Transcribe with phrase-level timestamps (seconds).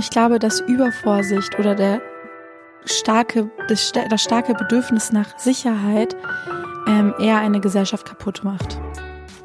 [0.00, 2.00] Ich glaube, dass Übervorsicht oder der
[2.86, 6.16] starke, das, das starke Bedürfnis nach Sicherheit
[6.86, 8.80] ähm, eher eine Gesellschaft kaputt macht.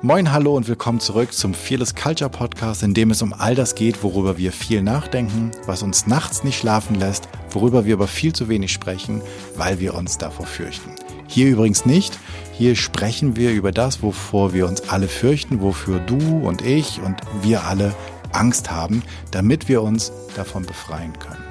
[0.02, 3.76] Moin, hallo und willkommen zurück zum Fearless Culture Podcast, in dem es um all das
[3.76, 8.32] geht, worüber wir viel nachdenken, was uns nachts nicht schlafen lässt, worüber wir aber viel
[8.32, 9.22] zu wenig sprechen,
[9.58, 10.92] weil wir uns davor fürchten.
[11.28, 12.18] Hier übrigens nicht.
[12.54, 17.18] Hier sprechen wir über das, wovor wir uns alle fürchten, wofür du und ich und
[17.42, 17.94] wir alle
[18.36, 21.44] Angst haben, damit wir uns davon befreien können.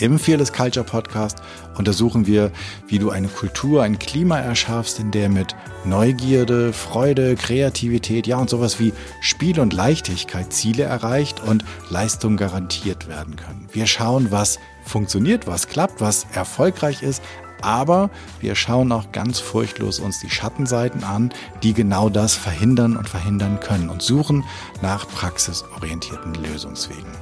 [0.00, 1.38] Im Fearless Culture Podcast
[1.76, 2.52] untersuchen wir,
[2.86, 8.48] wie du eine Kultur, ein Klima erschaffst, in der mit Neugierde, Freude, Kreativität, ja und
[8.48, 13.68] sowas wie Spiel und Leichtigkeit Ziele erreicht und Leistung garantiert werden können.
[13.72, 17.20] Wir schauen, was funktioniert, was klappt, was erfolgreich ist,
[17.62, 23.08] aber wir schauen auch ganz furchtlos uns die Schattenseiten an, die genau das verhindern und
[23.08, 24.44] verhindern können und suchen
[24.82, 27.12] nach praxisorientierten Lösungswegen.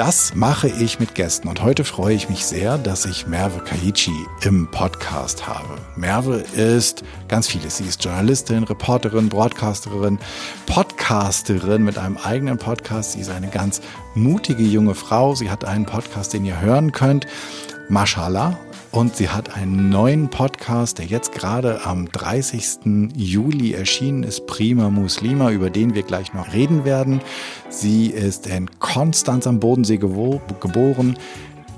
[0.00, 4.14] Das mache ich mit Gästen und heute freue ich mich sehr, dass ich Merve Kaichi
[4.40, 5.76] im Podcast habe.
[5.94, 7.76] Merve ist ganz vieles.
[7.76, 10.18] Sie ist Journalistin, Reporterin, Broadcasterin,
[10.64, 13.12] Podcasterin mit einem eigenen Podcast.
[13.12, 13.82] Sie ist eine ganz
[14.14, 15.34] mutige junge Frau.
[15.34, 17.26] Sie hat einen Podcast, den ihr hören könnt.
[17.90, 18.58] Mashallah,
[18.92, 23.12] und sie hat einen neuen Podcast, der jetzt gerade am 30.
[23.14, 27.20] Juli erschienen ist, Prima Muslima, über den wir gleich noch reden werden.
[27.68, 31.16] Sie ist in Konstanz am Bodensee geboren,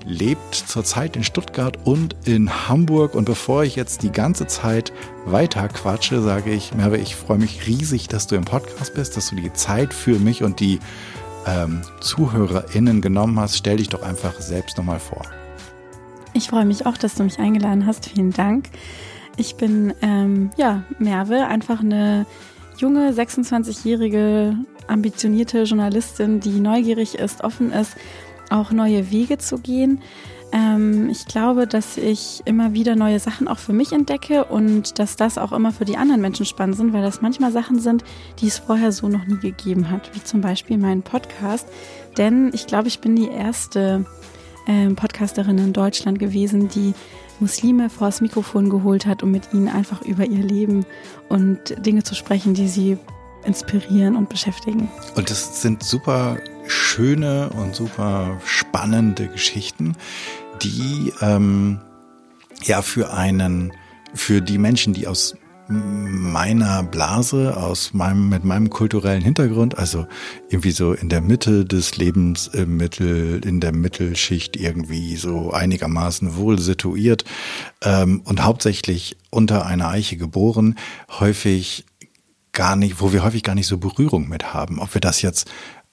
[0.06, 3.14] lebt zurzeit in Stuttgart und in Hamburg.
[3.14, 4.92] Und bevor ich jetzt die ganze Zeit
[5.27, 9.30] weiter quatsche, sage ich, Merve, ich freue mich riesig, dass du im Podcast bist, dass
[9.30, 10.78] du die Zeit für mich und die
[11.46, 13.58] ähm, ZuhörerInnen genommen hast.
[13.58, 15.22] Stell dich doch einfach selbst nochmal vor.
[16.34, 18.08] Ich freue mich auch, dass du mich eingeladen hast.
[18.08, 18.70] Vielen Dank.
[19.36, 22.27] Ich bin ähm, ja Merve, einfach eine
[22.78, 27.97] junge 26-jährige ambitionierte Journalistin, die neugierig ist, offen ist,
[28.51, 30.01] auch neue Wege zu gehen.
[30.52, 35.17] Ähm, ich glaube, dass ich immer wieder neue Sachen auch für mich entdecke und dass
[35.17, 38.05] das auch immer für die anderen Menschen spannend sind, weil das manchmal Sachen sind,
[38.40, 41.67] die es vorher so noch nie gegeben hat, wie zum Beispiel meinen Podcast.
[42.18, 44.05] Denn ich glaube, ich bin die erste
[44.67, 46.95] ähm, Podcasterin in Deutschland gewesen, die
[47.40, 50.86] Muslime vors Mikrofon geholt hat, um mit ihnen einfach über ihr Leben
[51.28, 52.98] und Dinge zu sprechen, die sie
[53.45, 54.89] inspirieren und beschäftigen.
[55.17, 59.96] Und das sind super schöne und super spannende Geschichten,
[60.62, 61.80] die ähm,
[62.62, 63.72] ja für einen,
[64.14, 65.34] für die Menschen, die aus
[65.72, 70.06] meiner Blase, aus meinem, mit meinem kulturellen Hintergrund, also
[70.48, 76.36] irgendwie so in der Mitte des Lebens, im Mittel, in der Mittelschicht irgendwie so einigermaßen
[76.36, 77.24] wohl situiert
[77.83, 80.77] ähm, und hauptsächlich unter einer Eiche geboren,
[81.20, 81.84] häufig
[82.52, 84.78] gar nicht, wo wir häufig gar nicht so Berührung mit haben.
[84.78, 85.50] Ob wir das jetzt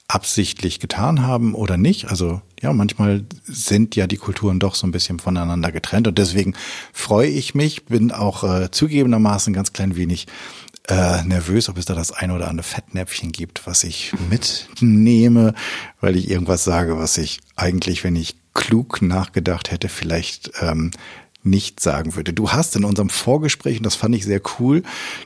[0.10, 2.10] absichtlich getan haben oder nicht.
[2.10, 6.56] Also ja, manchmal sind ja die Kulturen doch so ein bisschen voneinander getrennt und deswegen
[6.94, 10.28] freue ich mich, bin auch äh, zugegebenermaßen ganz klein wenig
[10.90, 15.54] äh, nervös, ob es da das ein oder andere Fettnäpfchen gibt, was ich mitnehme,
[16.02, 20.92] weil ich irgendwas sage, was ich eigentlich, wenn ich klug nachgedacht hätte, vielleicht ähm,
[21.44, 22.34] nicht sagen würde.
[22.34, 24.84] Du hast in unserem Vorgespräch, und das fand ich sehr cool,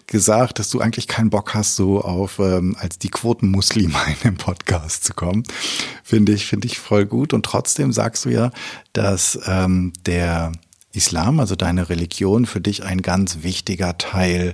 [0.07, 4.37] gesagt, dass du eigentlich keinen Bock hast, so auf ähm, als die Quotenmuslime in den
[4.37, 5.43] Podcast zu kommen.
[6.03, 7.33] Finde ich, finde ich voll gut.
[7.33, 8.51] Und trotzdem sagst du ja,
[8.93, 10.51] dass ähm, der
[10.91, 14.53] Islam, also deine Religion, für dich ein ganz wichtiger Teil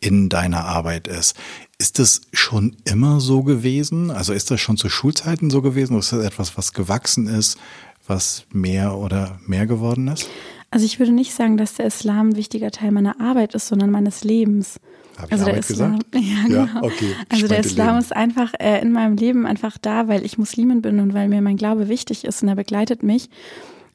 [0.00, 1.34] in deiner Arbeit ist.
[1.78, 4.10] Ist das schon immer so gewesen?
[4.10, 5.92] Also ist das schon zu Schulzeiten so gewesen?
[5.92, 7.58] Oder ist das etwas, was gewachsen ist,
[8.06, 10.28] was mehr oder mehr geworden ist?
[10.70, 13.90] Also ich würde nicht sagen, dass der Islam ein wichtiger Teil meiner Arbeit ist, sondern
[13.90, 14.80] meines Lebens.
[15.16, 16.14] Hab also der Islam, gesagt?
[16.14, 16.64] ja, genau.
[16.64, 17.12] Ja, okay.
[17.28, 17.98] Also der Islam Leben.
[17.98, 21.40] ist einfach äh, in meinem Leben einfach da, weil ich Muslimin bin und weil mir
[21.40, 23.28] mein Glaube wichtig ist und er begleitet mich.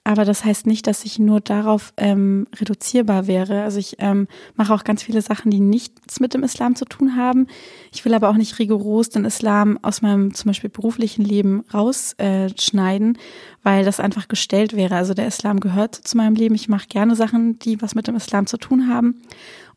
[0.05, 3.63] Aber das heißt nicht, dass ich nur darauf ähm, reduzierbar wäre.
[3.63, 7.15] Also ich ähm, mache auch ganz viele Sachen, die nichts mit dem Islam zu tun
[7.15, 7.47] haben.
[7.93, 13.15] Ich will aber auch nicht rigoros den Islam aus meinem zum Beispiel beruflichen Leben rausschneiden,
[13.15, 13.19] äh,
[13.63, 14.97] weil das einfach gestellt wäre.
[14.97, 16.55] Also der Islam gehört zu meinem Leben.
[16.55, 19.21] Ich mache gerne Sachen, die was mit dem Islam zu tun haben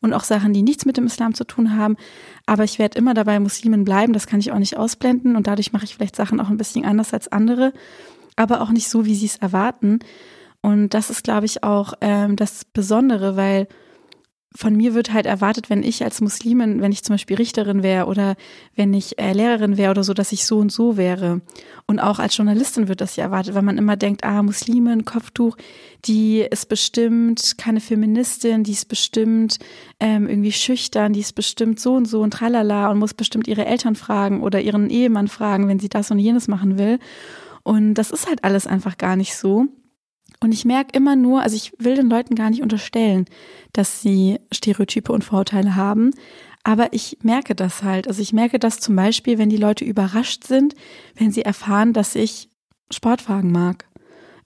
[0.01, 1.95] und auch Sachen, die nichts mit dem Islam zu tun haben.
[2.45, 4.11] Aber ich werde immer dabei Muslimen bleiben.
[4.11, 6.83] Das kann ich auch nicht ausblenden und dadurch mache ich vielleicht Sachen auch ein bisschen
[6.83, 7.71] anders als andere
[8.37, 9.99] aber auch nicht so, wie sie es erwarten.
[10.61, 13.67] Und das ist, glaube ich, auch ähm, das Besondere, weil
[14.55, 18.07] von mir wird halt erwartet, wenn ich als Muslimin, wenn ich zum Beispiel Richterin wäre
[18.07, 18.35] oder
[18.75, 21.41] wenn ich äh, Lehrerin wäre oder so, dass ich so und so wäre.
[21.85, 25.57] Und auch als Journalistin wird das ja erwartet, weil man immer denkt, ah, Muslimin, Kopftuch,
[26.05, 29.59] die ist bestimmt keine Feministin, die ist bestimmt
[29.99, 33.65] ähm, irgendwie schüchtern, die ist bestimmt so und so und tralala und muss bestimmt ihre
[33.65, 36.99] Eltern fragen oder ihren Ehemann fragen, wenn sie das und jenes machen will.
[37.67, 39.65] Und das ist halt alles einfach gar nicht so.
[40.39, 43.25] Und ich merke immer nur, also ich will den Leuten gar nicht unterstellen,
[43.73, 46.11] dass sie Stereotype und Vorurteile haben.
[46.63, 48.07] Aber ich merke das halt.
[48.07, 50.75] Also ich merke das zum Beispiel, wenn die Leute überrascht sind,
[51.15, 52.47] wenn sie erfahren, dass ich
[52.89, 53.83] Sportwagen mag.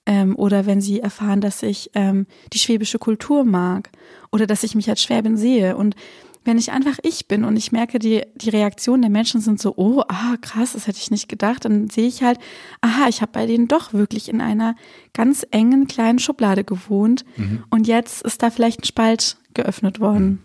[0.04, 3.90] Ähm, oder wenn sie erfahren, dass ich ähm, die schwäbische Kultur mag.
[4.32, 5.76] Oder dass ich mich als Schwäbin sehe.
[5.76, 5.94] Und
[6.44, 9.74] wenn ich einfach ich bin und ich merke, die, die Reaktionen der Menschen sind so,
[9.76, 12.38] oh, ah, krass, das hätte ich nicht gedacht, dann sehe ich halt,
[12.80, 14.74] aha, ich habe bei denen doch wirklich in einer
[15.14, 17.64] ganz engen kleinen Schublade gewohnt mhm.
[17.70, 20.42] und jetzt ist da vielleicht ein Spalt geöffnet worden.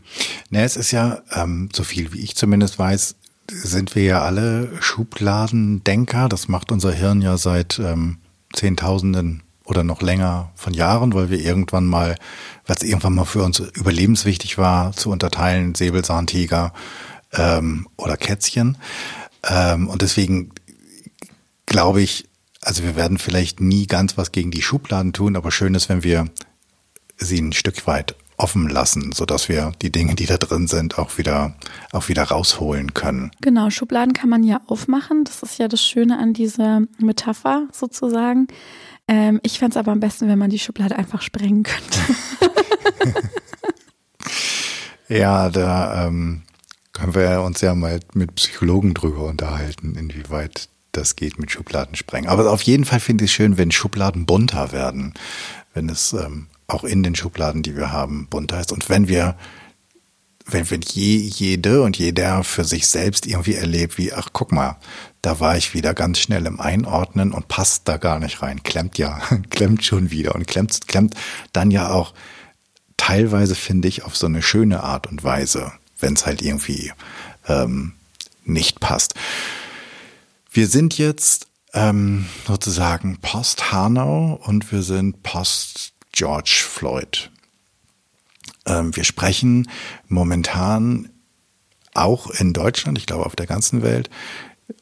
[0.49, 3.15] Ne, es ist ja, ähm, so viel wie ich zumindest weiß,
[3.49, 6.27] sind wir ja alle Schubladendenker.
[6.27, 8.17] Das macht unser Hirn ja seit ähm,
[8.53, 12.15] Zehntausenden oder noch länger von Jahren, weil wir irgendwann mal,
[12.65, 16.73] weil es irgendwann mal für uns überlebenswichtig war, zu unterteilen, Säbelzahntiger
[17.33, 18.77] ähm, oder Kätzchen.
[19.43, 20.51] Ähm, und deswegen
[21.65, 22.29] glaube ich,
[22.61, 26.03] also wir werden vielleicht nie ganz was gegen die Schubladen tun, aber schön ist, wenn
[26.03, 26.27] wir
[27.17, 30.99] sie ein Stück weit offen lassen, so dass wir die Dinge, die da drin sind,
[30.99, 31.55] auch wieder,
[31.91, 33.31] auch wieder rausholen können.
[33.41, 35.23] Genau, Schubladen kann man ja aufmachen.
[35.23, 38.47] Das ist ja das Schöne an dieser Metapher sozusagen.
[39.07, 41.99] Ähm, ich fände es aber am besten, wenn man die Schublade einfach sprengen könnte.
[45.07, 46.43] ja, da ähm,
[46.93, 52.29] können wir uns ja mal mit Psychologen drüber unterhalten, inwieweit das geht mit Schubladen sprengen.
[52.29, 55.13] Aber auf jeden Fall finde ich es schön, wenn Schubladen bunter werden,
[55.73, 58.71] wenn es ähm, auch in den Schubladen, die wir haben, bunter ist.
[58.71, 59.35] Und wenn wir,
[60.47, 64.77] wenn, wenn je, jede und jeder für sich selbst irgendwie erlebt, wie, ach, guck mal,
[65.21, 68.63] da war ich wieder ganz schnell im Einordnen und passt da gar nicht rein.
[68.63, 71.15] Klemmt ja, klemmt schon wieder und klemmt, klemmt
[71.51, 72.13] dann ja auch
[72.95, 76.93] teilweise, finde ich, auf so eine schöne Art und Weise, wenn es halt irgendwie
[77.47, 77.93] ähm,
[78.43, 79.15] nicht passt.
[80.51, 87.29] Wir sind jetzt ähm, sozusagen post Hanau und wir sind post George Floyd.
[88.67, 89.69] Ähm, wir sprechen
[90.07, 91.09] momentan
[91.93, 94.09] auch in Deutschland, ich glaube auf der ganzen Welt,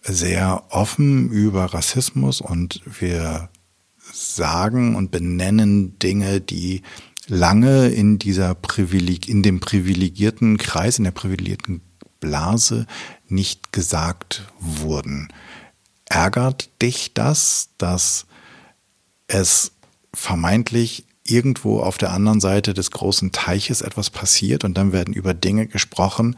[0.02, 3.50] sehr offen über Rassismus und wir
[4.12, 6.82] sagen und benennen Dinge, die
[7.28, 11.82] lange in dieser Privileg, in dem privilegierten Kreis, in der privilegierten
[12.20, 12.86] Blase
[13.28, 15.30] nicht gesagt wurden.
[16.06, 18.26] Ärgert dich das, dass
[19.28, 19.72] es
[20.14, 25.34] vermeintlich irgendwo auf der anderen Seite des großen Teiches etwas passiert und dann werden über
[25.34, 26.36] Dinge gesprochen,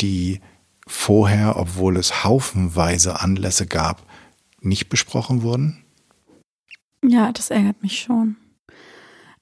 [0.00, 0.40] die
[0.86, 4.06] vorher, obwohl es haufenweise Anlässe gab,
[4.60, 5.84] nicht besprochen wurden?
[7.02, 8.36] Ja, das ärgert mich schon.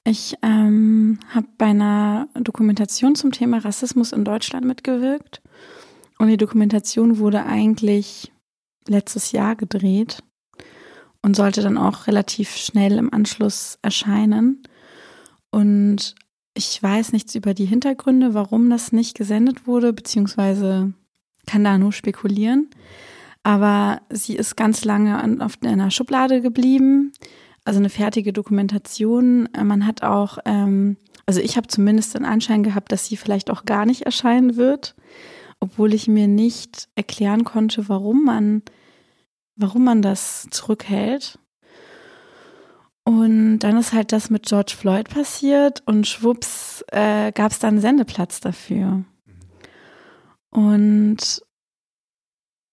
[0.05, 5.41] Ich ähm, habe bei einer Dokumentation zum Thema Rassismus in Deutschland mitgewirkt
[6.19, 8.31] und die Dokumentation wurde eigentlich
[8.87, 10.23] letztes Jahr gedreht
[11.23, 14.62] und sollte dann auch relativ schnell im Anschluss erscheinen.
[15.55, 16.17] Und
[16.55, 20.93] ich weiß nichts über die Hintergründe, warum das nicht gesendet wurde, beziehungsweise
[21.47, 22.71] kann da nur spekulieren.
[23.45, 27.12] Aber sie ist ganz lange an, auf einer Schublade geblieben,
[27.65, 29.49] also eine fertige Dokumentation.
[29.56, 33.65] Man hat auch, ähm, also ich habe zumindest den Anschein gehabt, dass sie vielleicht auch
[33.65, 34.97] gar nicht erscheinen wird,
[35.61, 38.63] obwohl ich mir nicht erklären konnte, warum man,
[39.55, 41.39] warum man das zurückhält.
[43.05, 47.81] Und dann ist halt das mit George Floyd passiert und schwupps äh, gab es dann
[47.81, 49.05] Sendeplatz dafür.
[50.51, 51.43] Und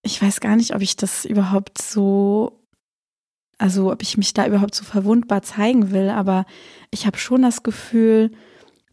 [0.03, 2.63] ich weiß gar nicht, ob ich das überhaupt so,
[3.57, 6.45] also ob ich mich da überhaupt so verwundbar zeigen will, aber
[6.91, 8.31] ich habe schon das Gefühl,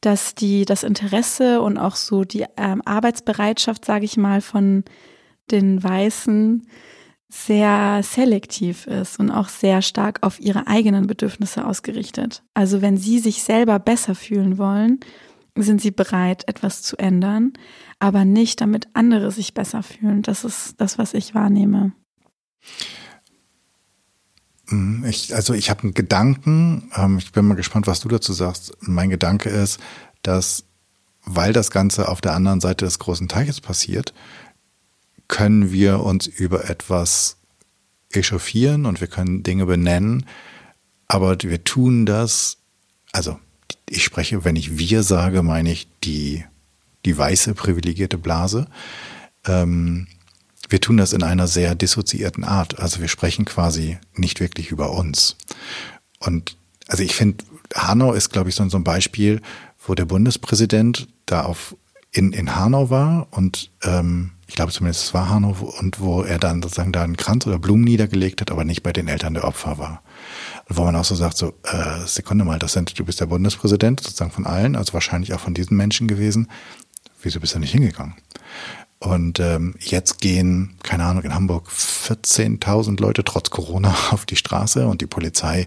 [0.00, 4.84] dass die das Interesse und auch so die ähm, Arbeitsbereitschaft, sage ich mal, von
[5.50, 6.66] den Weißen
[7.30, 12.42] sehr selektiv ist und auch sehr stark auf ihre eigenen Bedürfnisse ausgerichtet.
[12.54, 15.00] Also wenn sie sich selber besser fühlen wollen,
[15.56, 17.52] sind sie bereit, etwas zu ändern,
[17.98, 20.22] aber nicht, damit andere sich besser fühlen.
[20.22, 21.92] Das ist das, was ich wahrnehme.
[24.68, 28.32] Mhm, ich, also ich habe einen Gedanken, ähm, ich bin mal gespannt, was du dazu
[28.32, 28.76] sagst.
[28.80, 29.80] Mein Gedanke ist,
[30.22, 30.64] dass
[31.30, 34.14] weil das Ganze auf der anderen Seite des großen Teiches passiert,
[35.28, 37.36] können wir uns über etwas
[38.10, 40.26] echauffieren und wir können Dinge benennen,
[41.06, 42.58] aber wir tun das,
[43.12, 43.38] also
[43.88, 46.44] ich spreche, wenn ich wir sage, meine ich die,
[47.04, 48.66] die weiße privilegierte Blase.
[49.46, 50.06] Ähm,
[50.68, 52.78] wir tun das in einer sehr dissoziierten Art.
[52.78, 55.36] Also wir sprechen quasi nicht wirklich über uns.
[56.18, 56.56] Und
[56.88, 57.44] also ich finde,
[57.74, 59.40] Hanau ist, glaube ich, so, ein Beispiel,
[59.86, 61.76] wo der Bundespräsident da auf
[62.10, 66.38] in, in Hanau war und ähm, ich glaube zumindest es war Hanau und wo er
[66.38, 69.44] dann sozusagen da einen Kranz oder Blumen niedergelegt hat, aber nicht bei den Eltern der
[69.44, 70.02] Opfer war.
[70.68, 74.00] Wo man auch so sagt, so, äh, Sekunde mal, das sind, du bist der Bundespräsident
[74.00, 76.48] sozusagen von allen, also wahrscheinlich auch von diesen Menschen gewesen.
[77.22, 78.14] Wieso bist du nicht hingegangen?
[79.00, 84.86] Und ähm, jetzt gehen, keine Ahnung, in Hamburg 14.000 Leute trotz Corona auf die Straße
[84.86, 85.66] und die Polizei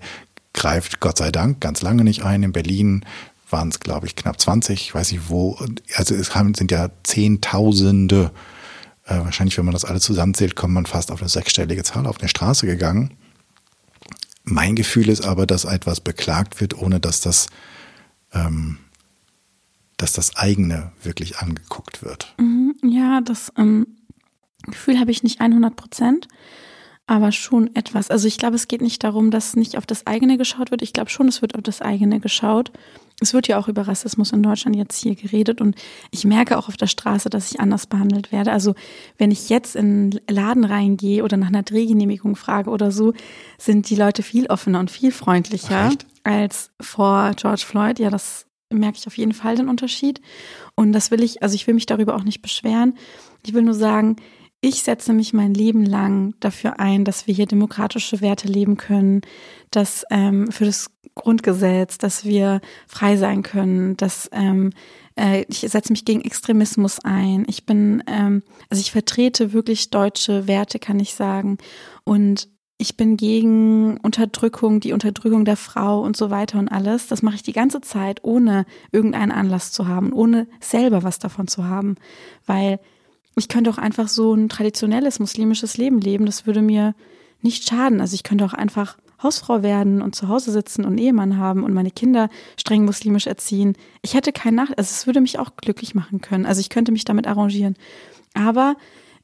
[0.54, 2.44] greift Gott sei Dank ganz lange nicht ein.
[2.44, 3.06] In Berlin
[3.52, 5.58] waren es, glaube ich, knapp 20, ich weiß nicht wo.
[5.96, 8.32] Also es sind ja Zehntausende,
[9.12, 12.20] äh, wahrscheinlich, wenn man das alles zusammenzählt, kommt man fast auf eine sechsstellige Zahl auf
[12.20, 13.13] eine Straße gegangen.
[14.44, 17.48] Mein Gefühl ist aber, dass etwas beklagt wird, ohne dass das,
[18.34, 18.77] ähm,
[19.98, 22.34] dass das eigene wirklich angeguckt wird.
[22.39, 23.86] Mhm, ja, das ähm,
[24.63, 26.27] Gefühl habe ich nicht 100 Prozent
[27.12, 28.10] aber schon etwas.
[28.10, 30.82] Also ich glaube, es geht nicht darum, dass nicht auf das eigene geschaut wird.
[30.82, 32.72] Ich glaube schon, es wird auf das eigene geschaut.
[33.22, 35.75] Es wird ja auch über Rassismus in Deutschland jetzt hier geredet und
[36.10, 38.51] ich merke auch auf der Straße, dass ich anders behandelt werde.
[38.51, 38.74] Also
[39.18, 43.13] wenn ich jetzt in einen Laden reingehe oder nach einer Drehgenehmigung frage oder so,
[43.58, 46.06] sind die Leute viel offener und viel freundlicher Echt?
[46.24, 48.00] als vor George Floyd.
[48.00, 50.20] Ja, das merke ich auf jeden Fall den Unterschied.
[50.75, 52.96] Und das will ich, also ich will mich darüber auch nicht beschweren.
[53.46, 54.16] Ich will nur sagen,
[54.62, 59.22] ich setze mich mein Leben lang dafür ein, dass wir hier demokratische Werte leben können,
[59.72, 64.72] dass ähm, für das Grundgesetz, dass wir frei sein können, dass ähm,
[65.18, 67.46] äh, ich setze mich gegen Extremismus ein.
[67.48, 71.58] Ich bin, ähm, also ich vertrete wirklich deutsche Werte, kann ich sagen.
[72.03, 77.08] Und ich bin gegen Unterdrückung, die Unterdrückung der Frau und so weiter und alles.
[77.08, 81.48] Das mache ich die ganze Zeit, ohne irgendeinen Anlass zu haben, ohne selber was davon
[81.48, 81.96] zu haben.
[82.46, 82.80] Weil
[83.36, 86.26] ich könnte auch einfach so ein traditionelles muslimisches Leben leben.
[86.26, 86.96] Das würde mir
[87.42, 88.02] nicht schaden.
[88.02, 91.74] Also ich könnte auch einfach Hausfrau werden und zu Hause sitzen und Ehemann haben und
[91.74, 93.76] meine Kinder streng muslimisch erziehen.
[94.02, 96.46] Ich hätte keinen Nach, also es würde mich auch glücklich machen können.
[96.46, 97.76] Also ich könnte mich damit arrangieren.
[98.34, 98.76] Aber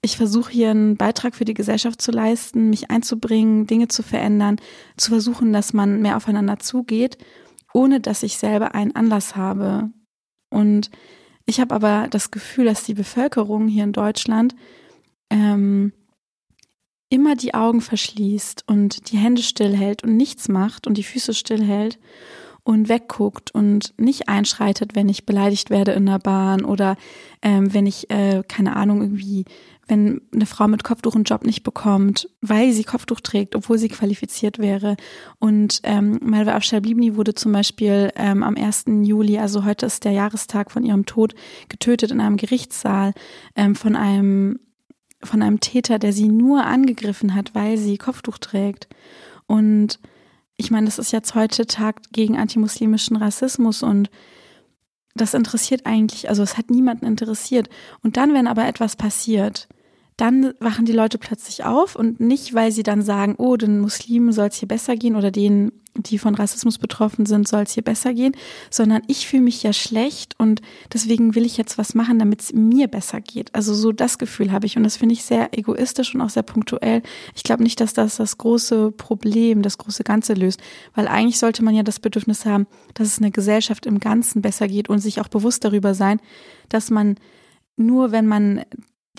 [0.02, 4.58] ich versuche hier einen Beitrag für die Gesellschaft zu leisten, mich einzubringen, Dinge zu verändern,
[4.96, 7.18] zu versuchen, dass man mehr aufeinander zugeht,
[7.74, 9.90] ohne dass ich selber einen Anlass habe.
[10.50, 10.92] Und
[11.48, 14.54] ich habe aber das Gefühl, dass die Bevölkerung hier in Deutschland
[15.30, 15.94] ähm,
[17.10, 22.00] immer die Augen verschließt und die Hände stillhält und nichts macht und die Füße stillhält
[22.64, 26.98] und wegguckt und nicht einschreitet, wenn ich beleidigt werde in der Bahn oder
[27.42, 29.46] ähm, wenn ich, äh, keine Ahnung, irgendwie
[29.88, 33.88] wenn eine Frau mit Kopftuch einen Job nicht bekommt, weil sie Kopftuch trägt, obwohl sie
[33.88, 34.98] qualifiziert wäre.
[35.40, 38.86] Und ähm, Malva Afshalibni wurde zum Beispiel ähm, am 1.
[39.04, 41.36] Juli, also heute ist der Jahrestag von ihrem Tod,
[41.70, 43.14] getötet in einem Gerichtssaal
[43.56, 44.60] ähm, von einem
[45.24, 48.88] von einem Täter, der sie nur angegriffen hat, weil sie Kopftuch trägt.
[49.48, 50.00] Und
[50.58, 54.12] ich meine, das ist jetzt heute Tag gegen antimuslimischen Rassismus und
[55.16, 57.70] das interessiert eigentlich, also es hat niemanden interessiert.
[58.04, 59.68] Und dann, wenn aber etwas passiert,
[60.18, 64.32] dann wachen die Leute plötzlich auf und nicht, weil sie dann sagen, oh, den Muslimen
[64.32, 67.84] soll es hier besser gehen oder denen, die von Rassismus betroffen sind, soll es hier
[67.84, 68.36] besser gehen,
[68.72, 72.54] sondern ich fühle mich ja schlecht und deswegen will ich jetzt was machen, damit es
[72.54, 73.54] mir besser geht.
[73.54, 76.44] Also so das Gefühl habe ich und das finde ich sehr egoistisch und auch sehr
[76.44, 77.04] punktuell.
[77.36, 80.62] Ich glaube nicht, dass das das große Problem, das große Ganze löst,
[80.96, 84.68] weil eigentlich sollte man ja das Bedürfnis haben, dass es eine Gesellschaft im Ganzen besser
[84.68, 86.20] geht und sich auch bewusst darüber sein,
[86.70, 87.16] dass man
[87.76, 88.64] nur wenn man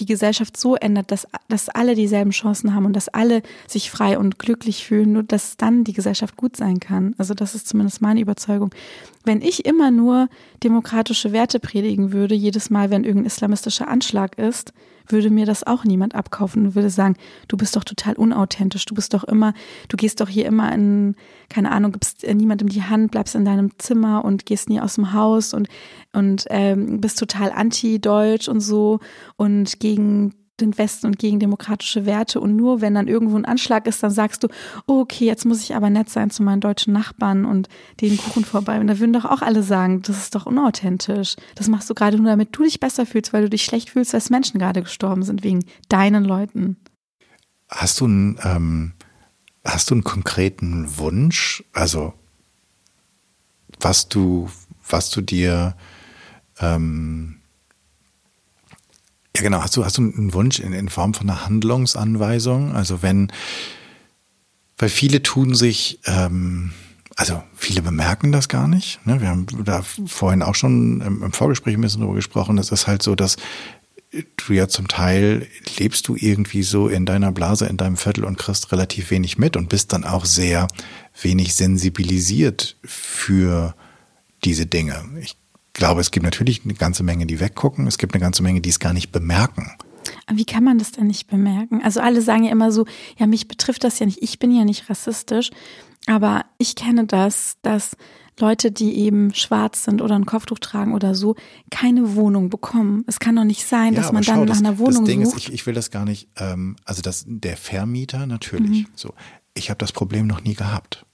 [0.00, 4.18] die Gesellschaft so ändert, dass, dass alle dieselben Chancen haben und dass alle sich frei
[4.18, 7.14] und glücklich fühlen, nur dass dann die Gesellschaft gut sein kann.
[7.18, 8.74] Also das ist zumindest meine Überzeugung.
[9.24, 10.28] Wenn ich immer nur
[10.62, 14.72] demokratische Werte predigen würde, jedes Mal, wenn irgendein islamistischer Anschlag ist,
[15.10, 17.16] würde mir das auch niemand abkaufen und würde sagen,
[17.48, 19.54] du bist doch total unauthentisch, du bist doch immer,
[19.88, 21.16] du gehst doch hier immer in,
[21.48, 25.12] keine Ahnung, gibst niemandem die Hand, bleibst in deinem Zimmer und gehst nie aus dem
[25.12, 25.68] Haus und,
[26.12, 29.00] und ähm, bist total anti-deutsch und so
[29.36, 32.40] und gegen den Westen und gegen demokratische Werte.
[32.40, 34.48] Und nur wenn dann irgendwo ein Anschlag ist, dann sagst du,
[34.86, 37.68] oh, okay, jetzt muss ich aber nett sein zu meinen deutschen Nachbarn und
[38.00, 38.80] den Kuchen vorbei.
[38.80, 41.36] Und da würden doch auch alle sagen, das ist doch unauthentisch.
[41.54, 44.14] Das machst du gerade nur, damit du dich besser fühlst, weil du dich schlecht fühlst,
[44.14, 46.76] dass Menschen gerade gestorben sind wegen deinen Leuten.
[47.68, 48.92] Hast du einen, ähm,
[49.64, 51.64] hast du einen konkreten Wunsch?
[51.72, 52.14] Also,
[53.80, 54.48] was du,
[54.88, 55.76] was du dir,
[56.60, 57.37] ähm,
[59.38, 59.62] ja, genau.
[59.62, 62.74] Hast du, hast du einen Wunsch in, in Form von einer Handlungsanweisung?
[62.74, 63.32] Also wenn,
[64.76, 66.72] weil viele tun sich, ähm,
[67.14, 69.04] also viele bemerken das gar nicht.
[69.06, 69.20] Ne?
[69.20, 72.58] Wir haben da vorhin auch schon im, im Vorgespräch ein bisschen drüber gesprochen.
[72.58, 73.36] Es ist halt so, dass
[74.10, 78.38] du ja zum Teil lebst du irgendwie so in deiner Blase, in deinem Viertel und
[78.38, 80.66] kriegst relativ wenig mit und bist dann auch sehr
[81.22, 83.74] wenig sensibilisiert für
[84.44, 85.04] diese Dinge.
[85.20, 85.36] Ich
[85.78, 87.86] glaube, es gibt natürlich eine ganze Menge, die weggucken.
[87.86, 89.72] Es gibt eine ganze Menge, die es gar nicht bemerken.
[90.30, 91.80] Wie kann man das denn nicht bemerken?
[91.82, 92.84] Also alle sagen ja immer so,
[93.16, 94.22] ja, mich betrifft das ja nicht.
[94.22, 95.50] Ich bin ja nicht rassistisch.
[96.06, 97.96] Aber ich kenne das, dass
[98.40, 101.34] Leute, die eben schwarz sind oder ein Kopftuch tragen oder so,
[101.70, 103.04] keine Wohnung bekommen.
[103.06, 105.24] Es kann doch nicht sein, ja, dass man schau, dann nach einer Wohnung das Ding
[105.24, 105.36] sucht.
[105.38, 108.84] Ist, ich, ich will das gar nicht, ähm, also das, der Vermieter natürlich.
[108.84, 108.92] Mhm.
[108.94, 109.14] So,
[109.54, 111.04] ich habe das Problem noch nie gehabt.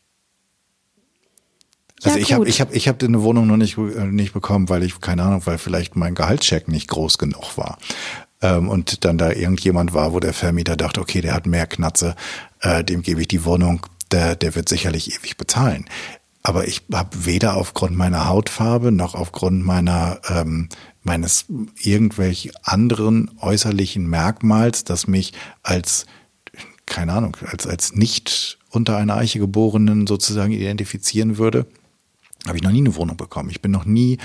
[2.04, 4.68] Also ja, ich habe ich hab, ich hab eine Wohnung noch nicht, äh, nicht bekommen,
[4.68, 7.78] weil ich, keine Ahnung, weil vielleicht mein Gehaltscheck nicht groß genug war.
[8.42, 12.14] Ähm, und dann da irgendjemand war, wo der Vermieter dachte, okay, der hat mehr Knatze,
[12.60, 15.86] äh, dem gebe ich die Wohnung, der, der wird sicherlich ewig bezahlen.
[16.42, 20.68] Aber ich habe weder aufgrund meiner Hautfarbe noch aufgrund meiner ähm,
[21.02, 21.46] meines
[21.80, 25.32] irgendwelch anderen äußerlichen Merkmals, das mich
[25.62, 26.04] als
[26.84, 31.66] keine Ahnung, als als nicht unter einer Eiche geborenen sozusagen identifizieren würde,
[32.46, 33.50] habe ich noch nie eine Wohnung bekommen.
[33.50, 34.18] Ich bin noch nie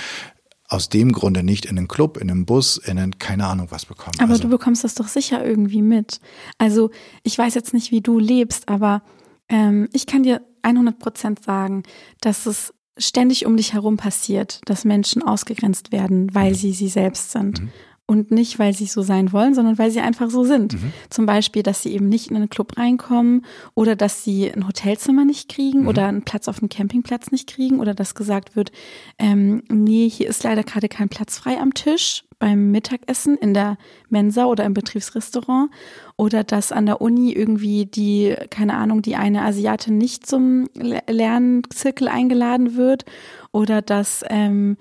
[0.68, 3.86] aus dem Grunde nicht in einen Club, in einen Bus, in einen, keine Ahnung was
[3.86, 4.20] bekommen.
[4.20, 6.20] Aber also, du bekommst das doch sicher irgendwie mit.
[6.60, 6.92] Also
[7.24, 9.02] ich weiß jetzt nicht, wie du lebst, aber
[9.50, 11.84] ähm, ich kann dir 100 Prozent sagen,
[12.22, 16.56] dass es ständig um dich herum passiert, dass Menschen ausgegrenzt werden, weil mhm.
[16.56, 17.62] sie sie selbst sind.
[17.62, 17.70] Mhm.
[18.10, 20.74] Und nicht, weil sie so sein wollen, sondern weil sie einfach so sind.
[20.74, 20.94] Mhm.
[21.12, 25.26] Zum Beispiel, dass sie eben nicht in einen Club reinkommen oder dass sie ein Hotelzimmer
[25.26, 25.88] nicht kriegen mhm.
[25.88, 28.72] oder einen Platz auf dem Campingplatz nicht kriegen oder dass gesagt wird,
[29.20, 33.78] ähm, nee, hier ist leider gerade kein Platz frei am Tisch beim Mittagessen in der
[34.10, 35.70] Mensa oder im Betriebsrestaurant
[36.18, 42.08] oder dass an der Uni irgendwie die, keine Ahnung, die eine Asiatin nicht zum Lernzirkel
[42.08, 43.06] eingeladen wird
[43.52, 44.78] oder dass ähm,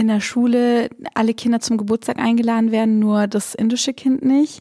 [0.00, 4.60] in der Schule alle Kinder zum Geburtstag eingeladen werden, nur das indische Kind nicht.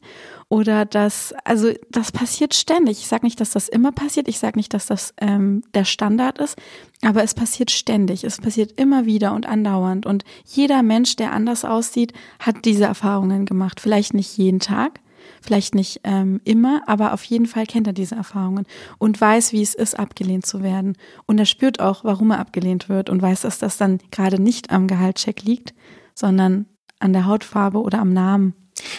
[0.49, 2.99] Oder dass, also das passiert ständig.
[2.99, 4.27] Ich sage nicht, dass das immer passiert.
[4.27, 6.57] Ich sage nicht, dass das ähm, der Standard ist.
[7.03, 8.25] Aber es passiert ständig.
[8.25, 10.05] Es passiert immer wieder und andauernd.
[10.05, 13.79] Und jeder Mensch, der anders aussieht, hat diese Erfahrungen gemacht.
[13.79, 14.99] Vielleicht nicht jeden Tag,
[15.41, 18.65] vielleicht nicht ähm, immer, aber auf jeden Fall kennt er diese Erfahrungen
[18.97, 20.97] und weiß, wie es ist, abgelehnt zu werden.
[21.25, 24.71] Und er spürt auch, warum er abgelehnt wird und weiß, dass das dann gerade nicht
[24.71, 25.73] am Gehaltscheck liegt,
[26.15, 26.65] sondern
[26.99, 28.53] an der Hautfarbe oder am Namen.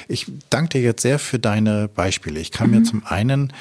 [0.09, 2.41] Ich danke dir jetzt sehr für deine Beispiele.
[2.41, 2.77] Ich kann mhm.
[2.77, 3.53] mir zum einen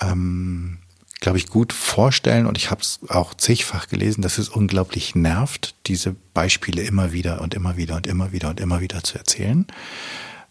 [0.00, 0.78] ähm,
[1.24, 5.74] glaube ich, gut vorstellen und ich habe es auch zigfach gelesen, dass es unglaublich nervt,
[5.86, 9.66] diese Beispiele immer wieder und immer wieder und immer wieder und immer wieder zu erzählen.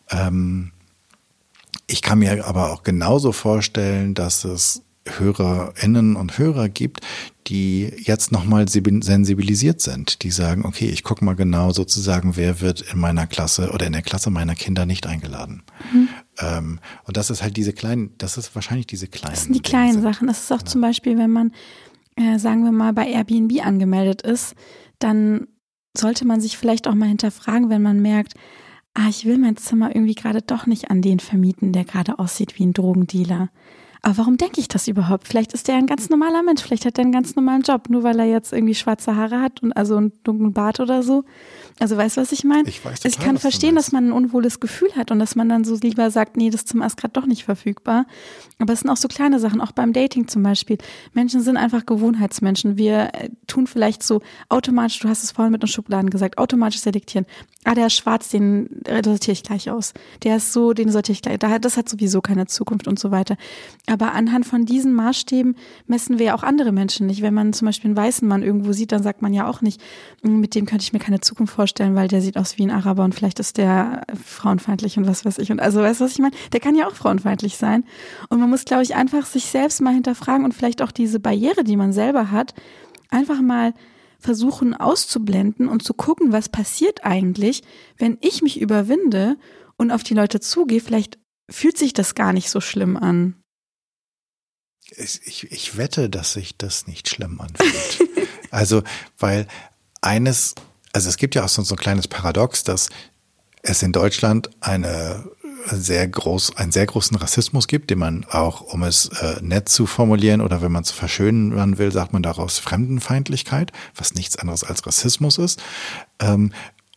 [0.09, 0.71] Ähm,
[1.87, 7.01] ich kann mir aber auch genauso vorstellen, dass es Hörerinnen und Hörer gibt,
[7.47, 12.81] die jetzt nochmal sensibilisiert sind, die sagen, okay, ich gucke mal genau sozusagen, wer wird
[12.81, 15.63] in meiner Klasse oder in der Klasse meiner Kinder nicht eingeladen.
[15.91, 16.09] Mhm.
[16.39, 19.35] Ähm, und das ist halt diese kleinen, das ist wahrscheinlich diese kleinen.
[19.35, 20.03] Das sind die kleinen Dinge.
[20.03, 20.27] Sachen.
[20.27, 20.71] Das ist auch genau.
[20.71, 21.51] zum Beispiel, wenn man,
[22.15, 24.55] äh, sagen wir mal, bei Airbnb angemeldet ist,
[24.99, 25.47] dann
[25.97, 28.35] sollte man sich vielleicht auch mal hinterfragen, wenn man merkt,
[28.93, 32.57] ah, ich will mein Zimmer irgendwie gerade doch nicht an den vermieten, der gerade aussieht
[32.57, 33.49] wie ein Drogendealer.
[34.05, 35.27] Aber warum denke ich das überhaupt?
[35.27, 38.03] Vielleicht ist der ein ganz normaler Mensch, vielleicht hat er einen ganz normalen Job, nur
[38.03, 41.23] weil er jetzt irgendwie schwarze Haare hat und also einen dunklen Bart oder so.
[41.79, 42.67] Also weißt du, was ich meine?
[42.69, 45.49] Ich, weiß total, ich kann verstehen, dass man ein unwohles Gefühl hat und dass man
[45.49, 48.05] dann so lieber sagt, nee, das ist gerade doch nicht verfügbar.
[48.59, 50.77] Aber es sind auch so kleine Sachen, auch beim Dating zum Beispiel.
[51.13, 52.77] Menschen sind einfach Gewohnheitsmenschen.
[52.77, 56.79] Wir äh, tun vielleicht so automatisch, du hast es vorhin mit den Schubladen gesagt, automatisch
[56.79, 57.25] selektieren.
[57.65, 58.69] Ah, der ist schwarz, den
[59.03, 59.93] sortiere ich gleich aus.
[60.23, 61.39] Der ist so, den sortiere ich gleich.
[61.39, 63.35] Das hat sowieso keine Zukunft und so weiter.
[63.87, 65.55] Aber anhand von diesen Maßstäben
[65.87, 67.21] messen wir ja auch andere Menschen nicht.
[67.21, 69.81] Wenn man zum Beispiel einen weißen Mann irgendwo sieht, dann sagt man ja auch nicht,
[70.21, 72.63] hm, mit dem könnte ich mir keine Zukunft vorstellen vorstellen, weil der sieht aus wie
[72.63, 75.49] ein Araber und vielleicht ist der frauenfeindlich und was weiß ich.
[75.49, 76.35] Und also, weißt du, was ich meine?
[76.51, 77.85] Der kann ja auch frauenfeindlich sein.
[78.27, 81.63] Und man muss, glaube ich, einfach sich selbst mal hinterfragen und vielleicht auch diese Barriere,
[81.63, 82.53] die man selber hat,
[83.09, 83.73] einfach mal
[84.19, 87.63] versuchen auszublenden und zu gucken, was passiert eigentlich,
[87.97, 89.37] wenn ich mich überwinde
[89.77, 90.81] und auf die Leute zugehe.
[90.81, 91.17] Vielleicht
[91.49, 93.41] fühlt sich das gar nicht so schlimm an.
[94.97, 98.09] Ich, ich wette, dass sich das nicht schlimm anfühlt.
[98.51, 98.83] also,
[99.17, 99.47] weil
[100.01, 100.55] eines
[100.93, 102.89] also es gibt ja auch so, ein kleines Paradox, dass
[103.63, 105.25] es in Deutschland eine
[105.65, 109.85] sehr groß, einen sehr großen Rassismus gibt, den man auch, um es äh, nett zu
[109.85, 114.85] formulieren oder wenn man es verschönern will, sagt man daraus Fremdenfeindlichkeit, was nichts anderes als
[114.85, 115.61] Rassismus ist.
[116.19, 116.51] Ähm,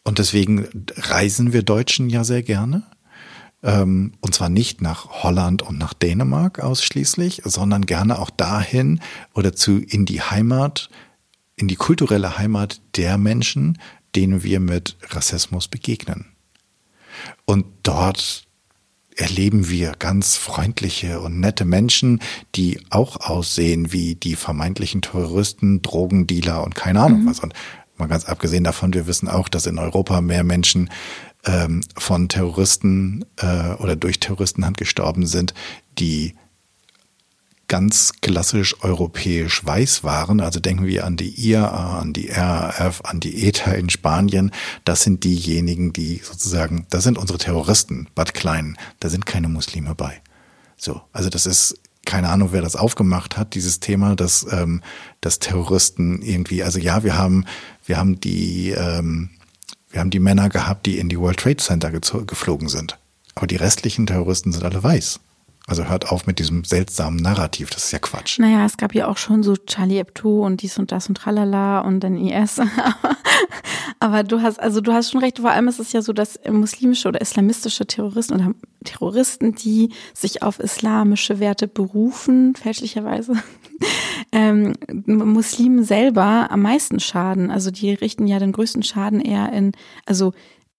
[0.05, 2.83] und deswegen reisen wir Deutschen ja sehr gerne.
[3.63, 9.01] Ähm, und zwar nicht nach Holland und nach Dänemark ausschließlich, sondern gerne auch dahin
[9.35, 10.91] oder zu in die Heimat
[11.57, 13.79] in die kulturelle Heimat der Menschen,
[14.15, 16.27] denen wir mit Rassismus begegnen.
[17.45, 18.47] Und dort
[19.17, 22.21] erleben wir ganz freundliche und nette Menschen,
[22.55, 27.27] die auch aussehen wie die vermeintlichen Terroristen, Drogendealer und keine Ahnung mhm.
[27.27, 27.41] was.
[27.41, 27.55] Und
[27.99, 30.91] Mal ganz abgesehen davon, wir wissen auch, dass in Europa mehr Menschen
[31.45, 35.55] ähm, von Terroristen äh, oder durch Terroristenhand gestorben sind,
[35.99, 36.35] die
[37.69, 40.41] ganz klassisch europäisch weiß waren.
[40.41, 44.53] Also denken wir an die IAA, an die RAF, an die ETA in Spanien.
[44.85, 48.77] Das sind diejenigen, die sozusagen, das sind unsere Terroristen, Bad Klein.
[49.01, 50.21] Da sind keine Muslime bei.
[50.77, 54.81] So, also das ist keine Ahnung, wer das aufgemacht hat, dieses Thema, dass, ähm,
[55.21, 57.47] dass Terroristen irgendwie, also ja, wir haben,
[57.85, 59.31] wir haben die, ähm,
[59.91, 62.99] wir haben die Männer gehabt, die in die World Trade Center geflogen sind.
[63.35, 65.21] Aber die restlichen Terroristen sind alle weiß.
[65.69, 68.39] Also hört auf mit diesem seltsamen Narrativ, das ist ja Quatsch.
[68.39, 71.81] Naja, es gab ja auch schon so Charlie Hebdo und dies und das und tralala
[71.81, 72.61] und dann IS.
[73.99, 76.39] Aber du hast, also du hast schon recht, vor allem ist es ja so, dass
[76.49, 83.33] muslimische oder islamistische Terroristen oder Terroristen, die sich auf islamische Werte berufen, fälschlicherweise,
[84.31, 84.75] ähm,
[85.07, 87.51] Muslimen selber am meisten schaden.
[87.51, 89.73] Also die richten ja den größten Schaden eher in,
[90.05, 90.33] also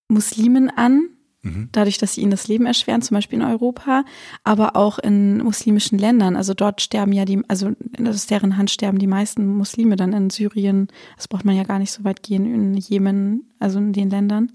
[0.08, 1.10] Muslimen an,
[1.48, 1.70] Mhm.
[1.72, 4.04] dadurch, dass sie ihnen das Leben erschweren, zum Beispiel in Europa,
[4.44, 6.36] aber auch in muslimischen Ländern.
[6.36, 7.72] Also dort sterben ja die, also
[8.06, 10.88] aus deren Hand sterben die meisten Muslime dann in Syrien.
[11.16, 14.52] Das braucht man ja gar nicht so weit gehen, in Jemen, also in den Ländern.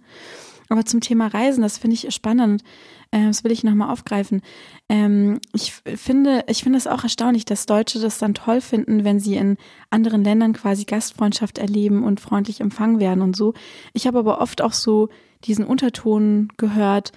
[0.69, 2.63] Aber zum Thema Reisen, das finde ich spannend.
[3.11, 4.43] Äh, das will ich nochmal aufgreifen.
[4.89, 9.21] Ähm, ich finde, ich finde es auch erstaunlich, dass Deutsche das dann toll finden, wenn
[9.21, 9.57] sie in
[9.91, 13.55] anderen Ländern quasi Gastfreundschaft erleben und freundlich empfangen werden und so.
[13.93, 15.11] Ich habe aber oft auch so
[15.45, 17.13] diesen Unterton gehört,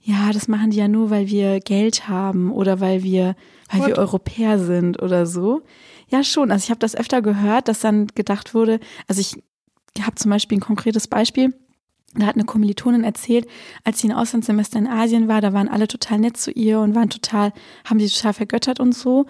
[0.00, 3.36] ja, das machen die ja nur, weil wir Geld haben oder weil wir,
[3.70, 3.88] weil What?
[3.88, 5.62] wir Europäer sind oder so.
[6.08, 6.50] Ja, schon.
[6.50, 9.42] Also ich habe das öfter gehört, dass dann gedacht wurde, also ich
[10.00, 11.54] habe zum Beispiel ein konkretes Beispiel.
[12.14, 13.46] Da hat eine Kommilitonin erzählt,
[13.84, 16.94] als sie ein Auslandssemester in Asien war, da waren alle total nett zu ihr und
[16.94, 17.54] waren total,
[17.86, 19.24] haben sie total vergöttert und so.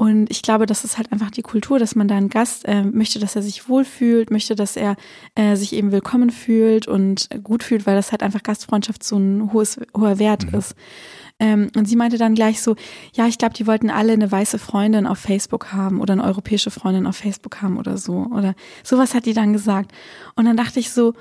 [0.00, 2.84] Und ich glaube, das ist halt einfach die Kultur, dass man da einen Gast äh,
[2.84, 4.96] möchte, dass er sich wohlfühlt, möchte, dass er
[5.34, 9.52] äh, sich eben willkommen fühlt und gut fühlt, weil das halt einfach Gastfreundschaft so ein
[9.52, 10.58] hohes, hoher Wert mhm.
[10.58, 10.74] ist.
[11.38, 12.76] Ähm, und sie meinte dann gleich so,
[13.12, 16.70] ja, ich glaube, die wollten alle eine weiße Freundin auf Facebook haben oder eine europäische
[16.70, 18.26] Freundin auf Facebook haben oder so.
[18.34, 19.92] Oder sowas hat die dann gesagt.
[20.34, 21.12] Und dann dachte ich so,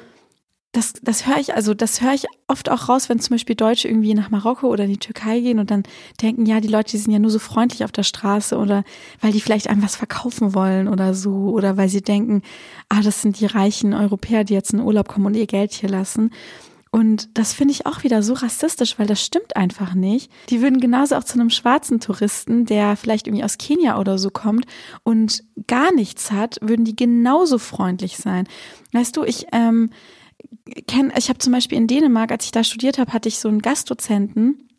[0.72, 3.88] das, das höre ich, also das höre ich oft auch raus, wenn zum Beispiel Deutsche
[3.88, 5.84] irgendwie nach Marokko oder in die Türkei gehen und dann
[6.22, 8.84] denken, ja, die Leute, die sind ja nur so freundlich auf der Straße oder
[9.20, 12.44] weil die vielleicht einem was verkaufen wollen oder so oder weil sie denken,
[12.88, 15.90] ah, das sind die reichen Europäer, die jetzt in Urlaub kommen und ihr Geld hier
[15.90, 16.30] lassen.
[16.92, 20.32] Und das finde ich auch wieder so rassistisch, weil das stimmt einfach nicht.
[20.50, 24.30] Die würden genauso auch zu einem schwarzen Touristen, der vielleicht irgendwie aus Kenia oder so
[24.30, 24.66] kommt
[25.04, 28.48] und gar nichts hat, würden die genauso freundlich sein.
[28.92, 29.92] Weißt du, ich ähm,
[30.88, 33.48] kenne, ich habe zum Beispiel in Dänemark, als ich da studiert habe, hatte ich so
[33.48, 34.70] einen Gastdozenten,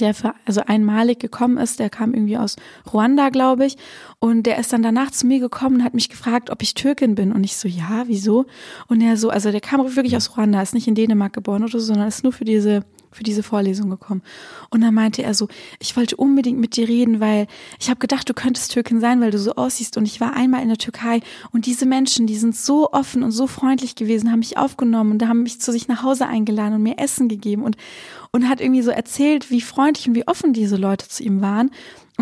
[0.00, 2.56] der für, also einmalig gekommen ist, der kam irgendwie aus
[2.92, 3.76] Ruanda, glaube ich,
[4.18, 7.14] und der ist dann danach zu mir gekommen und hat mich gefragt, ob ich Türkin
[7.14, 7.32] bin.
[7.32, 8.46] Und ich so, ja, wieso?
[8.88, 11.72] Und er so, also der kam wirklich aus Ruanda, ist nicht in Dänemark geboren oder
[11.72, 14.22] so, sondern ist nur für diese für diese Vorlesung gekommen.
[14.70, 15.48] Und dann meinte er so,
[15.78, 17.46] ich wollte unbedingt mit dir reden, weil
[17.78, 19.96] ich habe gedacht, du könntest Türkin sein, weil du so aussiehst.
[19.96, 21.20] Und ich war einmal in der Türkei
[21.52, 25.28] und diese Menschen, die sind so offen und so freundlich gewesen, haben mich aufgenommen und
[25.28, 27.76] haben mich zu sich nach Hause eingeladen und mir Essen gegeben und,
[28.30, 31.70] und hat irgendwie so erzählt, wie freundlich und wie offen diese Leute zu ihm waren.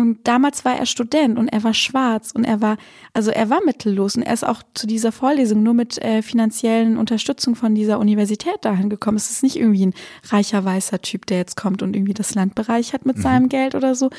[0.01, 2.77] Und damals war er Student und er war schwarz und er war,
[3.13, 6.97] also er war mittellos und er ist auch zu dieser Vorlesung nur mit äh, finanziellen
[6.97, 9.17] Unterstützung von dieser Universität dahin gekommen.
[9.17, 9.93] Es ist nicht irgendwie ein
[10.29, 13.21] reicher weißer Typ, der jetzt kommt und irgendwie das Land bereichert mit mhm.
[13.21, 14.09] seinem Geld oder so.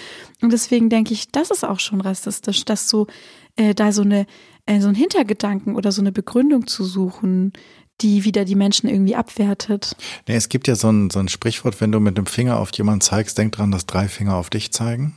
[0.40, 3.09] Und deswegen denke ich, das ist auch schon rassistisch, dass so
[3.57, 4.27] äh, da so eine
[4.66, 7.53] äh, so ein Hintergedanken oder so eine Begründung zu suchen,
[8.01, 9.97] die wieder die Menschen irgendwie abwertet.
[10.27, 12.73] Nee, es gibt ja so ein, so ein Sprichwort, wenn du mit dem Finger auf
[12.73, 15.14] jemanden zeigst, denk dran, dass drei Finger auf dich zeigen.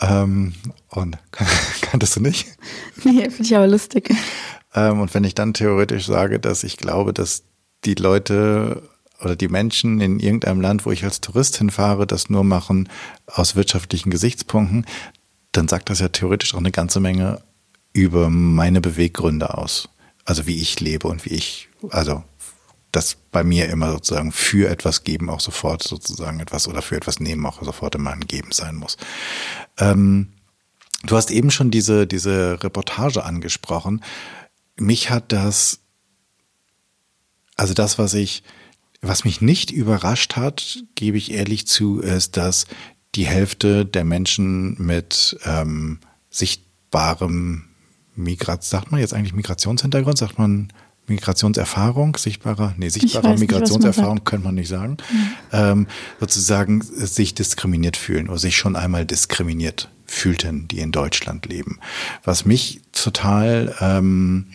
[0.00, 0.54] Ähm,
[0.88, 1.16] und
[1.80, 2.48] kanntest du nicht?
[3.04, 4.14] Nee, finde ich aber lustig.
[4.74, 7.44] Ähm, und wenn ich dann theoretisch sage, dass ich glaube, dass
[7.84, 8.82] die Leute
[9.20, 12.88] oder die Menschen in irgendeinem Land, wo ich als Tourist hinfahre, das nur machen
[13.26, 14.86] aus wirtschaftlichen Gesichtspunkten,
[15.52, 17.42] dann sagt das ja theoretisch auch eine ganze Menge
[17.92, 19.88] über meine Beweggründe aus.
[20.24, 22.24] Also wie ich lebe und wie ich, also
[22.92, 27.20] das bei mir immer sozusagen für etwas geben auch sofort sozusagen etwas oder für etwas
[27.20, 28.98] nehmen auch sofort immer ein Geben sein muss.
[29.78, 30.34] Ähm,
[31.02, 34.04] du hast eben schon diese, diese Reportage angesprochen.
[34.76, 35.80] Mich hat das,
[37.56, 38.42] also das, was ich,
[39.00, 42.66] was mich nicht überrascht hat, gebe ich ehrlich zu, ist, dass
[43.14, 46.00] die Hälfte der Menschen mit ähm,
[46.30, 47.64] sichtbarem
[48.14, 50.72] Migration, sagt man jetzt eigentlich Migrationshintergrund, sagt man
[51.12, 55.32] Migrationserfahrung, sichtbarer, nee, sichtbarer Migrationserfahrung man könnte man nicht sagen, mhm.
[55.52, 55.86] ähm,
[56.20, 61.80] sozusagen sich diskriminiert fühlen oder sich schon einmal diskriminiert fühlten, die in Deutschland leben.
[62.24, 64.46] Was mich total ähm,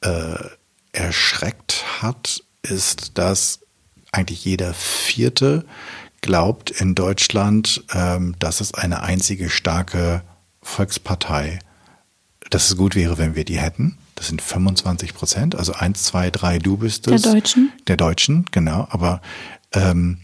[0.00, 0.38] äh,
[0.92, 3.60] erschreckt hat, ist, dass
[4.12, 5.64] eigentlich jeder Vierte
[6.20, 10.22] glaubt in Deutschland, ähm, dass es eine einzige starke
[10.62, 11.58] Volkspartei,
[12.50, 13.98] dass es gut wäre, wenn wir die hätten.
[14.20, 17.22] Das sind 25 Prozent, also eins, zwei, drei, du bist es.
[17.22, 17.72] Der Deutschen.
[17.86, 18.86] Der Deutschen, genau.
[18.90, 19.22] Aber
[19.72, 20.18] ähm,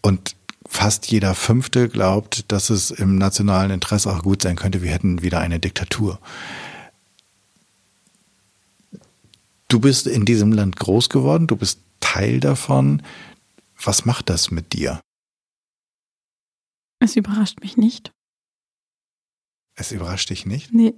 [0.00, 4.92] und fast jeder Fünfte glaubt, dass es im nationalen Interesse auch gut sein könnte, wir
[4.92, 6.20] hätten wieder eine Diktatur.
[9.66, 13.02] Du bist in diesem Land groß geworden, du bist Teil davon.
[13.82, 15.00] Was macht das mit dir?
[17.00, 18.12] Es überrascht mich nicht.
[19.74, 20.72] Es überrascht dich nicht?
[20.72, 20.94] Nee.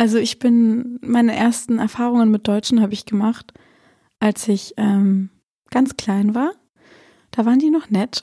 [0.00, 3.52] Also ich bin, meine ersten Erfahrungen mit Deutschen habe ich gemacht,
[4.18, 5.28] als ich ähm,
[5.68, 6.52] ganz klein war.
[7.32, 8.22] Da waren die noch nett.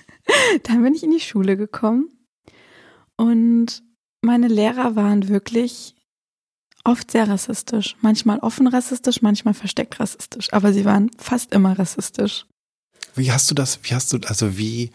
[0.64, 2.08] Dann bin ich in die Schule gekommen
[3.16, 3.84] und
[4.22, 5.94] meine Lehrer waren wirklich
[6.82, 7.94] oft sehr rassistisch.
[8.00, 10.52] Manchmal offen rassistisch, manchmal versteckt rassistisch.
[10.52, 12.44] Aber sie waren fast immer rassistisch.
[13.14, 14.90] Wie hast du das, wie hast du, also wie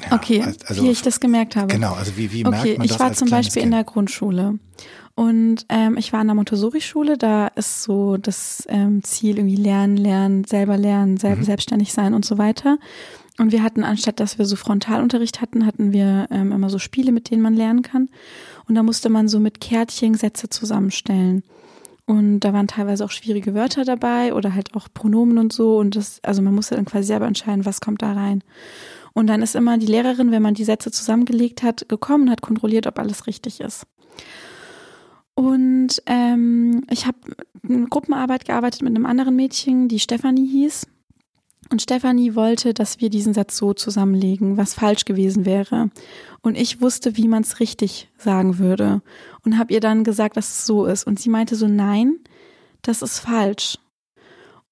[0.00, 1.68] ja, okay, also, wie ich das gemerkt habe.
[1.68, 3.66] Genau, also wie, wie merkt okay, man das ich war zum Beispiel kind?
[3.66, 4.58] in der Grundschule
[5.14, 9.96] und ähm, ich war in der Montessori-Schule, da ist so das ähm, Ziel irgendwie lernen,
[9.96, 11.44] lernen, selber lernen, selber mhm.
[11.44, 12.78] selbstständig sein und so weiter.
[13.38, 17.12] Und wir hatten, anstatt dass wir so Frontalunterricht hatten, hatten wir ähm, immer so Spiele,
[17.12, 18.08] mit denen man lernen kann.
[18.68, 21.44] Und da musste man so mit Kärtchen Sätze zusammenstellen.
[22.06, 25.78] Und da waren teilweise auch schwierige Wörter dabei oder halt auch Pronomen und so.
[25.78, 28.42] Und das, also man musste dann quasi selber entscheiden, was kommt da rein.
[29.14, 32.42] Und dann ist immer die Lehrerin, wenn man die Sätze zusammengelegt hat, gekommen und hat
[32.42, 33.86] kontrolliert, ob alles richtig ist.
[35.34, 37.18] Und ähm, ich habe
[37.62, 40.86] in Gruppenarbeit gearbeitet mit einem anderen Mädchen, die Stefanie hieß.
[41.70, 45.90] Und Stefanie wollte, dass wir diesen Satz so zusammenlegen, was falsch gewesen wäre.
[46.42, 49.00] Und ich wusste, wie man es richtig sagen würde.
[49.44, 51.06] Und habe ihr dann gesagt, dass es so ist.
[51.06, 52.18] Und sie meinte so, nein,
[52.82, 53.78] das ist falsch.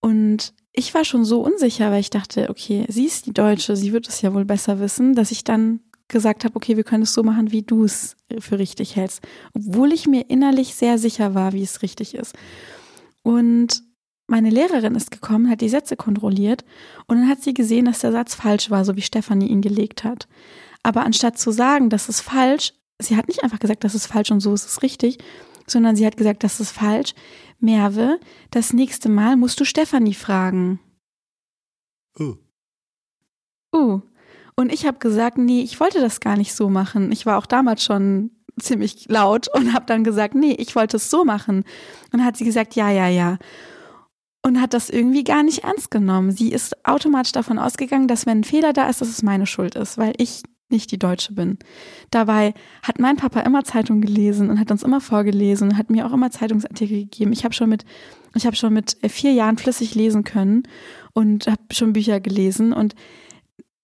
[0.00, 3.92] Und ich war schon so unsicher, weil ich dachte, okay, sie ist die Deutsche, sie
[3.92, 7.14] wird es ja wohl besser wissen, dass ich dann gesagt habe, okay, wir können es
[7.14, 9.22] so machen, wie du es für richtig hältst.
[9.54, 12.34] Obwohl ich mir innerlich sehr sicher war, wie es richtig ist.
[13.22, 13.82] Und
[14.26, 16.64] meine Lehrerin ist gekommen, hat die Sätze kontrolliert
[17.06, 20.04] und dann hat sie gesehen, dass der Satz falsch war, so wie Stefanie ihn gelegt
[20.04, 20.28] hat.
[20.82, 24.30] Aber anstatt zu sagen, das ist falsch, sie hat nicht einfach gesagt, das ist falsch
[24.30, 25.18] und so ist es richtig,
[25.66, 27.14] sondern sie hat gesagt, das ist falsch.
[27.62, 28.18] Merve,
[28.50, 30.80] das nächste Mal musst du Stefanie fragen.
[32.18, 32.36] Uh.
[33.74, 34.00] Uh.
[34.54, 37.10] Und ich habe gesagt, nee, ich wollte das gar nicht so machen.
[37.10, 41.10] Ich war auch damals schon ziemlich laut und habe dann gesagt, nee, ich wollte es
[41.10, 41.64] so machen.
[42.12, 43.38] Und hat sie gesagt, ja, ja, ja.
[44.44, 46.32] Und hat das irgendwie gar nicht ernst genommen.
[46.32, 49.76] Sie ist automatisch davon ausgegangen, dass wenn ein Fehler da ist, dass es meine Schuld
[49.76, 51.58] ist, weil ich nicht die Deutsche bin.
[52.10, 56.12] Dabei hat mein Papa immer Zeitung gelesen und hat uns immer vorgelesen hat mir auch
[56.12, 57.32] immer Zeitungsartikel gegeben.
[57.32, 57.84] Ich habe schon mit
[58.34, 60.62] ich habe schon mit vier Jahren flüssig lesen können
[61.12, 62.94] und habe schon Bücher gelesen und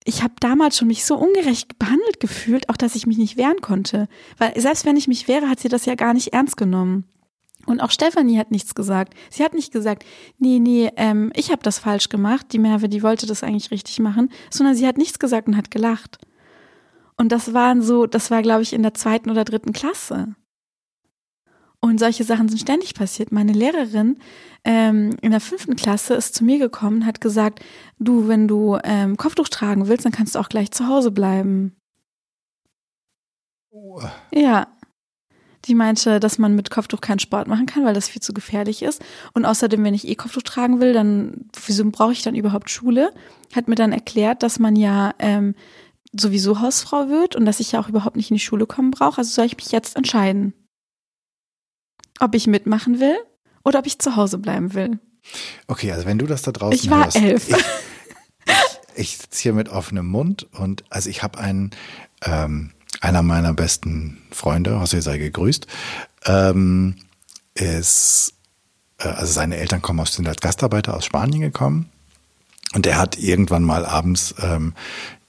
[0.05, 3.61] ich habe damals schon mich so ungerecht behandelt gefühlt, auch dass ich mich nicht wehren
[3.61, 4.09] konnte.
[4.39, 7.05] Weil selbst wenn ich mich wehre, hat sie das ja gar nicht ernst genommen.
[7.67, 9.13] Und auch Stefanie hat nichts gesagt.
[9.29, 10.07] Sie hat nicht gesagt,
[10.39, 13.99] nee, nee, ähm, ich habe das falsch gemacht, die Merve, die wollte das eigentlich richtig
[13.99, 16.19] machen, sondern sie hat nichts gesagt und hat gelacht.
[17.19, 20.35] Und das waren so, das war, glaube ich, in der zweiten oder dritten Klasse.
[21.81, 23.31] Und solche Sachen sind ständig passiert.
[23.31, 24.19] Meine Lehrerin
[24.65, 27.65] ähm, in der fünften Klasse ist zu mir gekommen und hat gesagt,
[27.99, 31.77] du, wenn du ähm, Kopftuch tragen willst, dann kannst du auch gleich zu Hause bleiben.
[33.71, 34.01] Oh.
[34.33, 34.69] Ja.
[35.67, 38.83] Die meinte, dass man mit Kopftuch keinen Sport machen kann, weil das viel zu gefährlich
[38.83, 39.03] ist.
[39.35, 43.13] Und außerdem, wenn ich eh Kopftuch tragen will, dann wieso brauche ich dann überhaupt Schule?
[43.55, 45.55] Hat mir dann erklärt, dass man ja ähm,
[46.13, 49.19] sowieso Hausfrau wird und dass ich ja auch überhaupt nicht in die Schule kommen brauche.
[49.19, 50.53] Also soll ich mich jetzt entscheiden,
[52.21, 53.17] ob ich mitmachen will
[53.65, 54.99] oder ob ich zu Hause bleiben will.
[55.67, 57.49] Okay, also wenn du das da draußen Ich war hörst, elf.
[57.49, 57.57] Ich,
[58.95, 61.71] ich sitze hier mit offenem Mund und also ich habe einen,
[62.25, 65.67] ähm, einer meiner besten Freunde, José sei gegrüßt,
[66.25, 66.97] ähm,
[67.55, 68.35] ist,
[68.99, 71.91] äh, also seine Eltern kommen aus, sind als Gastarbeiter aus Spanien gekommen
[72.75, 74.75] und er hat irgendwann mal abends ähm,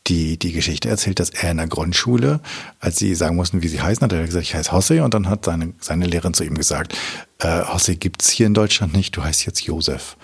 [0.10, 2.42] die, die Geschichte erzählt, dass er in der Grundschule,
[2.80, 5.30] als sie sagen mussten, wie sie heißen, hat er gesagt, ich heiße Hosse und dann
[5.30, 6.96] hat seine, seine Lehrerin zu ihm gesagt,
[7.40, 10.18] äh, Hosse gibt's hier in Deutschland nicht, du heißt jetzt Josef.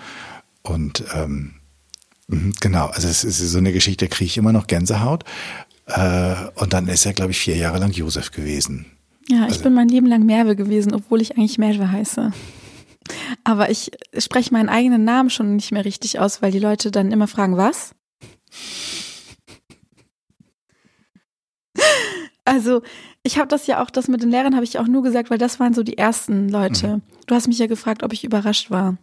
[0.62, 1.54] Und ähm,
[2.28, 5.24] mhm, genau, also es ist so eine Geschichte, kriege ich immer noch Gänsehaut.
[5.86, 8.86] Äh, und dann ist er, glaube ich, vier Jahre lang Josef gewesen.
[9.28, 12.32] Ja, ich also, bin mein Leben lang Merve gewesen, obwohl ich eigentlich Merve heiße.
[13.44, 17.12] Aber ich spreche meinen eigenen Namen schon nicht mehr richtig aus, weil die Leute dann
[17.12, 17.92] immer fragen, was?
[22.44, 22.82] Also
[23.26, 25.38] Ich habe das ja auch, das mit den Lehrern habe ich auch nur gesagt, weil
[25.38, 26.88] das waren so die ersten Leute.
[26.88, 27.02] Mhm.
[27.26, 28.96] Du hast mich ja gefragt, ob ich überrascht war.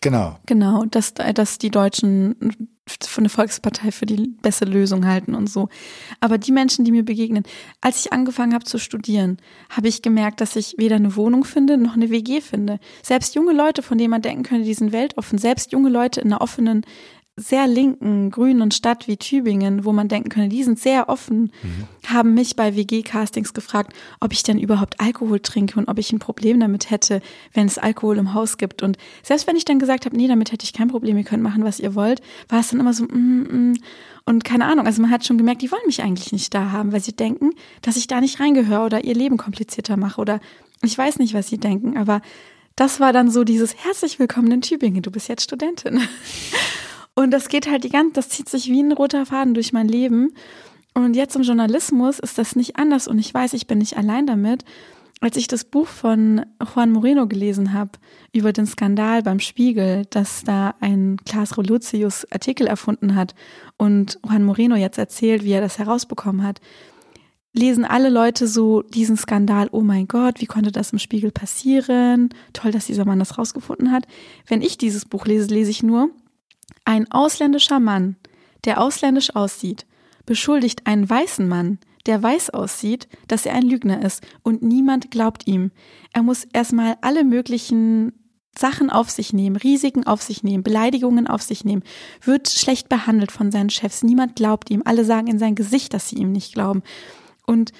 [0.00, 0.38] Genau.
[0.46, 2.70] Genau, dass, dass die Deutschen
[3.02, 5.68] von der Volkspartei für die beste Lösung halten und so.
[6.20, 7.42] Aber die Menschen, die mir begegnen,
[7.82, 9.36] als ich angefangen habe zu studieren,
[9.68, 12.78] habe ich gemerkt, dass ich weder eine Wohnung finde noch eine WG finde.
[13.02, 16.32] Selbst junge Leute, von denen man denken könnte, die sind weltoffen, selbst junge Leute in
[16.32, 16.86] einer offenen
[17.38, 21.86] sehr linken, grünen Stadt wie Tübingen, wo man denken könnte, die sind sehr offen, mhm.
[22.06, 26.18] haben mich bei WG-Castings gefragt, ob ich denn überhaupt Alkohol trinke und ob ich ein
[26.18, 27.20] Problem damit hätte,
[27.52, 28.82] wenn es Alkohol im Haus gibt.
[28.82, 31.42] Und selbst wenn ich dann gesagt habe, nee, damit hätte ich kein Problem, ihr könnt
[31.42, 33.78] machen, was ihr wollt, war es dann immer so, mm, mm.
[34.24, 36.92] und keine Ahnung, also man hat schon gemerkt, die wollen mich eigentlich nicht da haben,
[36.92, 37.50] weil sie denken,
[37.82, 40.40] dass ich da nicht reingehöre oder ihr Leben komplizierter mache oder
[40.82, 42.22] ich weiß nicht, was sie denken, aber
[42.76, 46.00] das war dann so dieses herzlich willkommen in Tübingen, du bist jetzt Studentin.
[47.18, 49.88] Und das geht halt die ganze, das zieht sich wie ein roter Faden durch mein
[49.88, 50.34] Leben.
[50.94, 54.26] Und jetzt im Journalismus ist das nicht anders und ich weiß, ich bin nicht allein
[54.26, 54.64] damit.
[55.20, 57.92] Als ich das Buch von Juan Moreno gelesen habe
[58.34, 63.34] über den Skandal beim Spiegel, dass da ein Klaas Reluzius Artikel erfunden hat
[63.78, 66.60] und Juan Moreno jetzt erzählt, wie er das herausbekommen hat,
[67.54, 72.28] lesen alle Leute so diesen Skandal, oh mein Gott, wie konnte das im Spiegel passieren?
[72.52, 74.06] Toll, dass dieser Mann das rausgefunden hat.
[74.46, 76.10] Wenn ich dieses Buch lese, lese ich nur,
[76.86, 78.16] ein ausländischer Mann,
[78.64, 79.86] der ausländisch aussieht,
[80.24, 85.46] beschuldigt einen weißen Mann, der weiß aussieht, dass er ein Lügner ist und niemand glaubt
[85.46, 85.72] ihm.
[86.12, 88.12] Er muss erstmal alle möglichen
[88.58, 91.82] Sachen auf sich nehmen, Risiken auf sich nehmen, Beleidigungen auf sich nehmen,
[92.22, 96.08] wird schlecht behandelt von seinen Chefs, niemand glaubt ihm, alle sagen in sein Gesicht, dass
[96.08, 96.82] sie ihm nicht glauben.
[97.46, 97.72] Und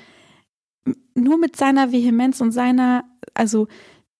[1.14, 3.68] nur mit seiner Vehemenz und seiner, also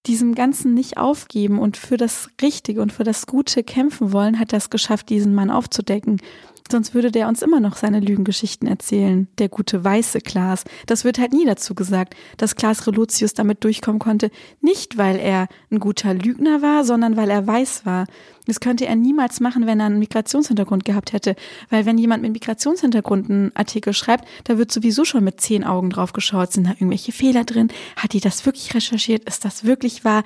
[0.07, 4.53] diesem Ganzen nicht aufgeben und für das Richtige und für das Gute kämpfen wollen, hat
[4.53, 6.21] es geschafft, diesen Mann aufzudecken.
[6.71, 10.65] Sonst würde der uns immer noch seine Lügengeschichten erzählen, der gute weiße Klaas.
[10.87, 15.49] Das wird halt nie dazu gesagt, dass Klaas Reluzius damit durchkommen konnte, nicht weil er
[15.71, 18.07] ein guter Lügner war, sondern weil er weiß war.
[18.47, 21.35] Das könnte er niemals machen, wenn er einen Migrationshintergrund gehabt hätte.
[21.69, 25.91] Weil wenn jemand mit Migrationshintergrund einen Artikel schreibt, da wird sowieso schon mit zehn Augen
[25.91, 27.69] drauf geschaut, sind da irgendwelche Fehler drin?
[27.97, 29.25] Hat die das wirklich recherchiert?
[29.25, 30.23] Ist das wirklich wahr?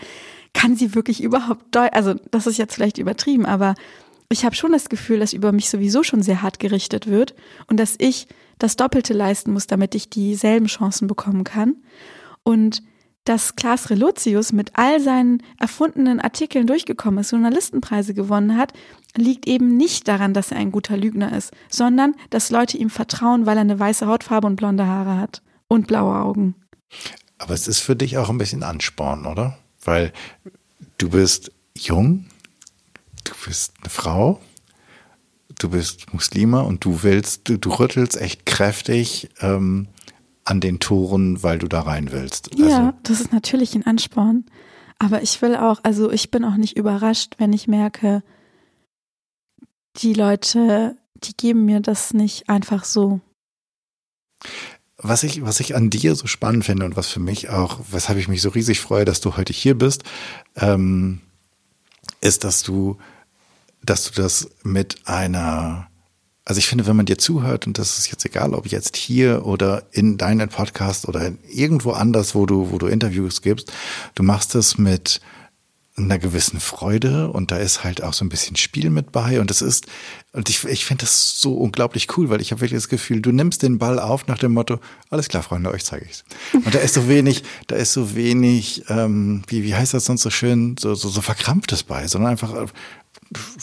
[0.52, 3.74] Kann sie wirklich überhaupt, also das ist jetzt vielleicht übertrieben, aber
[4.32, 7.34] ich habe schon das Gefühl, dass über mich sowieso schon sehr hart gerichtet wird
[7.66, 11.76] und dass ich das Doppelte leisten muss, damit ich dieselben Chancen bekommen kann.
[12.44, 12.82] Und
[13.24, 18.72] dass Klaas Relotius mit all seinen erfundenen Artikeln durchgekommen ist, Journalistenpreise gewonnen hat,
[19.16, 23.46] liegt eben nicht daran, dass er ein guter Lügner ist, sondern dass Leute ihm vertrauen,
[23.46, 26.54] weil er eine weiße Hautfarbe und blonde Haare hat und blaue Augen.
[27.38, 29.58] Aber es ist für dich auch ein bisschen Ansporn, oder?
[29.84, 30.12] Weil
[30.98, 32.26] du bist jung,
[33.24, 34.40] du bist eine Frau,
[35.58, 39.88] du bist Muslima und du willst, du, du rüttelst echt kräftig ähm,
[40.44, 42.52] an den Toren, weil du da rein willst.
[42.52, 44.44] Also, ja, das ist natürlich ein Ansporn.
[44.98, 48.22] Aber ich will auch, also ich bin auch nicht überrascht, wenn ich merke,
[49.96, 53.20] die Leute, die geben mir das nicht einfach so.
[54.98, 58.18] Was ich, was ich an dir so spannend finde und was für mich auch, weshalb
[58.18, 60.04] ich mich so riesig freue, dass du heute hier bist,
[60.56, 61.20] ähm,
[62.20, 62.98] ist, dass du,
[63.82, 65.88] dass du das mit einer,
[66.44, 69.46] also ich finde, wenn man dir zuhört, und das ist jetzt egal, ob jetzt hier
[69.46, 73.72] oder in deinen Podcast oder irgendwo anders, wo du, wo du Interviews gibst,
[74.14, 75.20] du machst es mit
[75.96, 79.50] einer gewissen Freude und da ist halt auch so ein bisschen Spiel mit bei und
[79.50, 79.86] es ist
[80.32, 83.32] und ich, ich finde das so unglaublich cool, weil ich habe wirklich das Gefühl, du
[83.32, 84.78] nimmst den Ball auf nach dem Motto,
[85.10, 86.24] alles klar, Freunde, euch zeige ich's.
[86.52, 90.22] Und da ist so wenig, da ist so wenig, ähm, wie, wie heißt das sonst
[90.22, 92.66] so schön, so, so, so verkrampftes bei, sondern einfach, äh,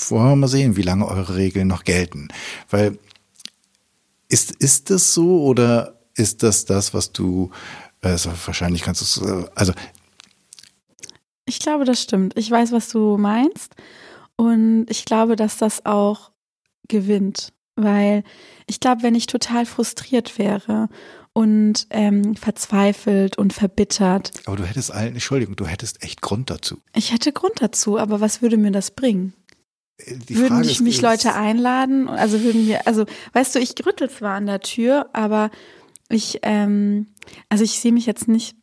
[0.10, 2.28] wollen wir mal sehen, wie lange eure Regeln noch gelten.
[2.70, 3.00] Weil
[4.28, 7.52] ist, ist das so oder ist das das, was du,
[8.02, 9.74] also wahrscheinlich kannst du, also
[11.48, 12.38] ich glaube, das stimmt.
[12.38, 13.74] Ich weiß, was du meinst.
[14.36, 16.32] Und ich glaube, dass das auch
[16.88, 17.54] gewinnt.
[17.76, 18.24] Weil
[18.68, 20.90] ich glaube, wenn ich total frustriert wäre
[21.34, 24.32] und ähm, verzweifelt und verbittert.
[24.46, 26.82] Aber du hättest allen, Entschuldigung, du hättest echt Grund dazu.
[26.96, 29.34] Ich hätte Grund dazu, aber was würde mir das bringen?
[29.98, 32.10] Äh, würden Frage mich Leute einladen?
[32.10, 35.52] Also würden wir, also weißt du, ich rüttel zwar an der Tür, aber
[36.10, 37.08] ich, ähm,
[37.50, 38.56] also ich sehe mich jetzt nicht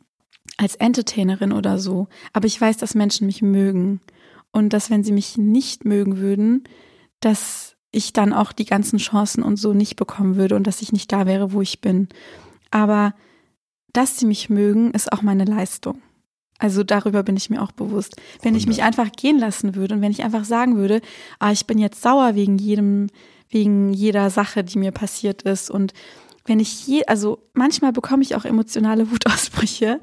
[0.57, 2.09] als Entertainerin oder so.
[2.33, 4.01] Aber ich weiß, dass Menschen mich mögen.
[4.53, 6.65] Und dass, wenn sie mich nicht mögen würden,
[7.21, 10.93] dass ich dann auch die ganzen Chancen und so nicht bekommen würde und dass ich
[10.93, 12.09] nicht da wäre, wo ich bin.
[12.71, 13.15] Aber
[13.93, 16.03] dass sie mich mögen, ist auch meine Leistung.
[16.59, 18.17] Also darüber bin ich mir auch bewusst.
[18.43, 21.01] Wenn ich mich einfach gehen lassen würde und wenn ich einfach sagen würde,
[21.39, 23.09] ah, ich bin jetzt sauer wegen jedem,
[23.49, 25.93] wegen jeder Sache, die mir passiert ist und
[26.47, 30.01] wenn ich je, also manchmal bekomme ich auch emotionale Wutausbrüche,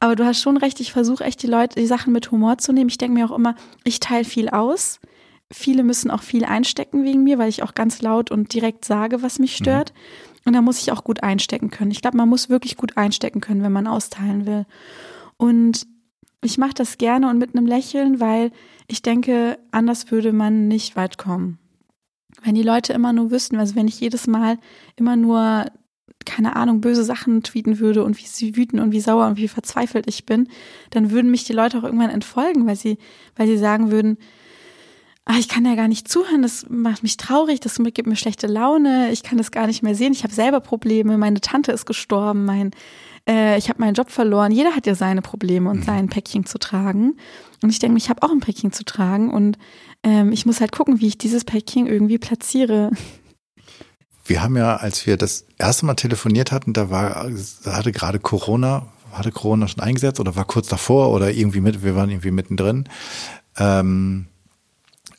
[0.00, 2.72] aber du hast schon recht, ich versuche echt die Leute, die Sachen mit Humor zu
[2.72, 2.88] nehmen.
[2.88, 5.00] Ich denke mir auch immer, ich teile viel aus.
[5.50, 9.22] Viele müssen auch viel einstecken wegen mir, weil ich auch ganz laut und direkt sage,
[9.22, 9.64] was mich mhm.
[9.64, 9.92] stört.
[9.92, 10.32] Mhm.
[10.44, 11.90] Und da muss ich auch gut einstecken können.
[11.90, 14.66] Ich glaube, man muss wirklich gut einstecken können, wenn man austeilen will.
[15.36, 15.86] Und
[16.42, 18.50] ich mache das gerne und mit einem Lächeln, weil
[18.88, 21.58] ich denke, anders würde man nicht weit kommen.
[22.42, 24.58] Wenn die Leute immer nur wüssten, also wenn ich jedes Mal
[24.96, 25.66] immer nur,
[26.26, 29.48] keine Ahnung, böse Sachen tweeten würde und wie sie wüten und wie sauer und wie
[29.48, 30.48] verzweifelt ich bin,
[30.90, 32.98] dann würden mich die Leute auch irgendwann entfolgen, weil sie,
[33.36, 34.18] weil sie sagen würden,
[35.24, 38.46] ah, ich kann ja gar nicht zuhören, das macht mich traurig, das gibt mir schlechte
[38.46, 41.86] Laune, ich kann das gar nicht mehr sehen, ich habe selber Probleme, meine Tante ist
[41.86, 42.72] gestorben, mein,
[43.28, 44.52] äh, ich habe meinen Job verloren.
[44.52, 45.84] Jeder hat ja seine Probleme und mhm.
[45.84, 47.16] sein Päckchen zu tragen.
[47.62, 49.58] Und ich denke, ich habe auch ein Päckchen zu tragen und
[50.02, 52.90] ähm, ich muss halt gucken, wie ich dieses Päckchen irgendwie platziere.
[54.24, 57.28] Wir haben ja, als wir das erste Mal telefoniert hatten, da war,
[57.64, 61.82] da hatte gerade Corona, hatte Corona schon eingesetzt oder war kurz davor oder irgendwie mit,
[61.82, 62.88] wir waren irgendwie mittendrin.
[63.58, 64.26] Ähm,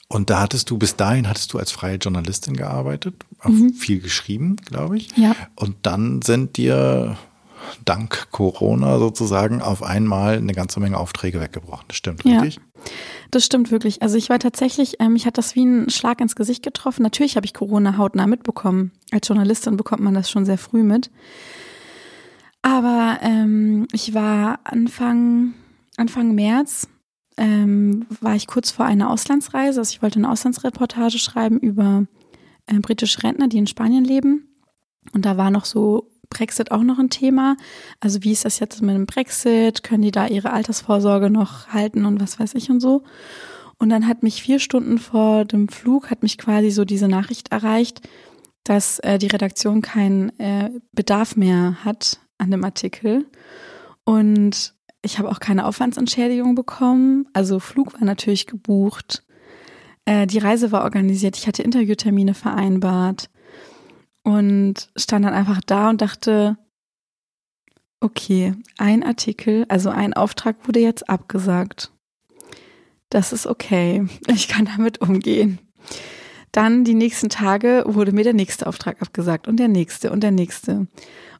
[0.08, 3.74] und da hattest du, bis dahin hattest du als freie Journalistin gearbeitet, mhm.
[3.74, 5.10] viel geschrieben, glaube ich.
[5.18, 5.36] Ja.
[5.56, 7.18] Und dann sind dir
[7.86, 11.86] dank Corona sozusagen auf einmal eine ganze Menge Aufträge weggebrochen.
[11.88, 12.42] Das stimmt, ja.
[12.42, 12.64] richtig?
[13.32, 14.02] Das stimmt wirklich.
[14.02, 17.04] Also ich war tatsächlich, ähm, ich hatte das wie ein Schlag ins Gesicht getroffen.
[17.04, 18.92] Natürlich habe ich Corona hautnah mitbekommen.
[19.12, 21.10] Als Journalistin bekommt man das schon sehr früh mit.
[22.62, 25.54] Aber ähm, ich war Anfang,
[25.98, 26.88] Anfang März,
[27.38, 29.80] ähm, war ich kurz vor einer Auslandsreise.
[29.80, 32.06] Also ich wollte eine Auslandsreportage schreiben über
[32.68, 34.48] äh, britische Rentner, die in Spanien leben.
[35.12, 37.56] Und da war noch so Brexit auch noch ein Thema.
[38.00, 39.84] Also wie ist das jetzt mit dem Brexit?
[39.84, 43.04] Können die da ihre Altersvorsorge noch halten und was weiß ich und so?
[43.78, 47.52] Und dann hat mich vier Stunden vor dem Flug, hat mich quasi so diese Nachricht
[47.52, 48.02] erreicht,
[48.64, 53.26] dass äh, die Redaktion keinen äh, Bedarf mehr hat an dem Artikel.
[54.06, 57.28] Und ich habe auch keine Aufwandsentschädigung bekommen.
[57.34, 59.24] Also Flug war natürlich gebucht.
[60.06, 61.38] Äh, die Reise war organisiert.
[61.38, 63.30] Ich hatte Interviewtermine vereinbart
[64.24, 66.58] und stand dann einfach da und dachte,
[68.00, 71.92] okay, ein Artikel, also ein Auftrag wurde jetzt abgesagt.
[73.10, 74.06] Das ist okay.
[74.28, 75.60] Ich kann damit umgehen.
[76.52, 80.32] Dann die nächsten Tage wurde mir der nächste Auftrag abgesagt und der nächste und der
[80.32, 80.88] nächste.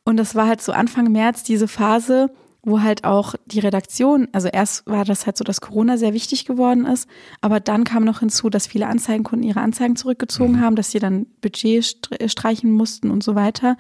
[0.04, 4.48] Und das war halt so Anfang März diese Phase, wo halt auch die Redaktion, also
[4.48, 7.10] erst war das halt so, dass Corona sehr wichtig geworden ist,
[7.42, 10.62] aber dann kam noch hinzu, dass viele Anzeigenkunden ihre Anzeigen zurückgezogen mhm.
[10.62, 13.76] haben, dass sie dann Budget streichen mussten und so weiter.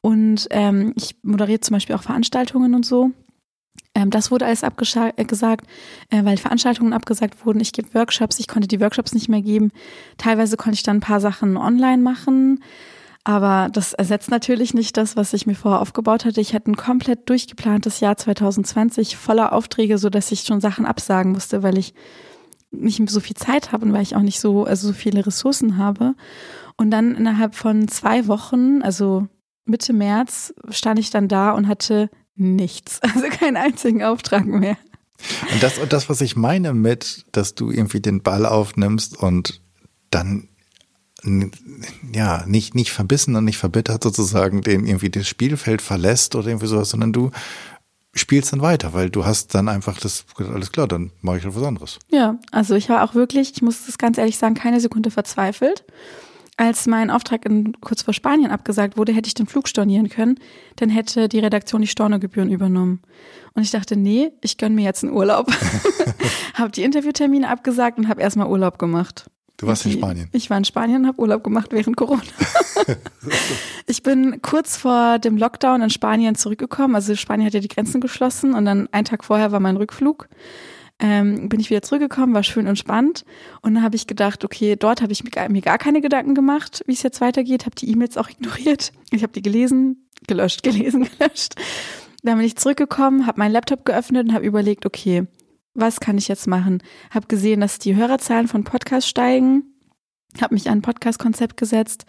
[0.00, 3.10] Und ähm, ich moderiere zum Beispiel auch Veranstaltungen und so.
[3.94, 5.66] Ähm, das wurde alles abgesagt,
[6.10, 7.60] äh, weil Veranstaltungen abgesagt wurden.
[7.60, 9.70] Ich gebe Workshops, ich konnte die Workshops nicht mehr geben.
[10.18, 12.62] Teilweise konnte ich dann ein paar Sachen online machen.
[13.24, 16.42] Aber das ersetzt natürlich nicht das, was ich mir vorher aufgebaut hatte.
[16.42, 21.32] Ich hatte ein komplett durchgeplantes Jahr 2020 voller Aufträge, so dass ich schon Sachen absagen
[21.32, 21.94] musste, weil ich
[22.70, 25.78] nicht so viel Zeit habe und weil ich auch nicht so, also so viele Ressourcen
[25.78, 26.14] habe.
[26.76, 29.26] Und dann innerhalb von zwei Wochen, also
[29.64, 34.76] Mitte März, stand ich dann da und hatte nichts, also keinen einzigen Auftrag mehr.
[35.52, 39.62] Und das, und das, was ich meine mit, dass du irgendwie den Ball aufnimmst und
[40.10, 40.48] dann
[42.12, 46.66] ja, nicht, nicht verbissen und nicht verbittert sozusagen den irgendwie das Spielfeld verlässt oder irgendwie
[46.66, 47.30] sowas, sondern du
[48.14, 51.56] spielst dann weiter, weil du hast dann einfach das, alles klar, dann mache ich halt
[51.56, 51.98] was anderes.
[52.10, 55.84] Ja, also ich war auch wirklich, ich muss das ganz ehrlich sagen, keine Sekunde verzweifelt.
[56.56, 60.38] Als mein Auftrag in, kurz vor Spanien abgesagt wurde, hätte ich den Flug stornieren können,
[60.76, 63.02] dann hätte die Redaktion die Stornogebühren übernommen.
[63.54, 65.50] Und ich dachte, nee, ich gönne mir jetzt einen Urlaub.
[66.54, 69.28] habe die Interviewtermine abgesagt und habe erstmal Urlaub gemacht.
[69.56, 70.28] Du warst in Spanien.
[70.32, 72.22] Ich war in Spanien und habe Urlaub gemacht während Corona.
[73.86, 76.96] ich bin kurz vor dem Lockdown in Spanien zurückgekommen.
[76.96, 80.28] Also Spanien hat ja die Grenzen geschlossen und dann einen Tag vorher war mein Rückflug.
[81.00, 83.24] Ähm, bin ich wieder zurückgekommen, war schön entspannt
[83.62, 86.92] und dann habe ich gedacht, okay, dort habe ich mir gar keine Gedanken gemacht, wie
[86.92, 88.92] es jetzt weitergeht, habe die E-Mails auch ignoriert.
[89.10, 91.56] Ich habe die gelesen, gelöscht, gelesen, gelöscht.
[92.22, 95.26] Dann bin ich zurückgekommen, habe meinen Laptop geöffnet und habe überlegt, okay,
[95.74, 96.82] was kann ich jetzt machen?
[97.10, 99.64] Habe gesehen, dass die Hörerzahlen von Podcasts steigen,
[100.40, 102.06] habe mich an ein Podcast-Konzept gesetzt.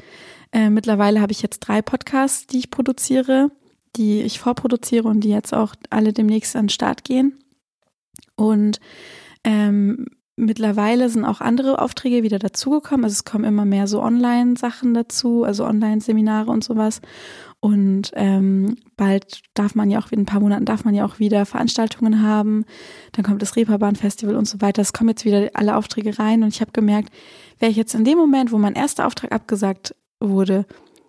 [0.52, 3.52] Äh, mittlerweile habe ich jetzt drei Podcasts, die ich produziere,
[3.96, 7.38] die ich vorproduziere und die jetzt auch alle demnächst an den Start gehen.
[8.36, 8.80] Und
[9.44, 13.06] ähm, mittlerweile sind auch andere Aufträge wieder dazugekommen.
[13.06, 17.02] Also es kommen immer mehr so Online-Sachen dazu, also Online-Seminare und sowas.
[17.66, 21.18] Und ähm, bald darf man ja auch, in ein paar Monaten darf man ja auch
[21.18, 22.64] wieder Veranstaltungen haben.
[23.14, 24.84] Dann kommt das Reeperbahn-Festival und so weiter.
[24.84, 26.44] Es kommen jetzt wieder alle Aufträge rein.
[26.44, 27.12] Und ich habe gemerkt,
[27.58, 30.68] wäre ich jetzt in dem Moment, wo mein erster Auftrag abgesagt wurde,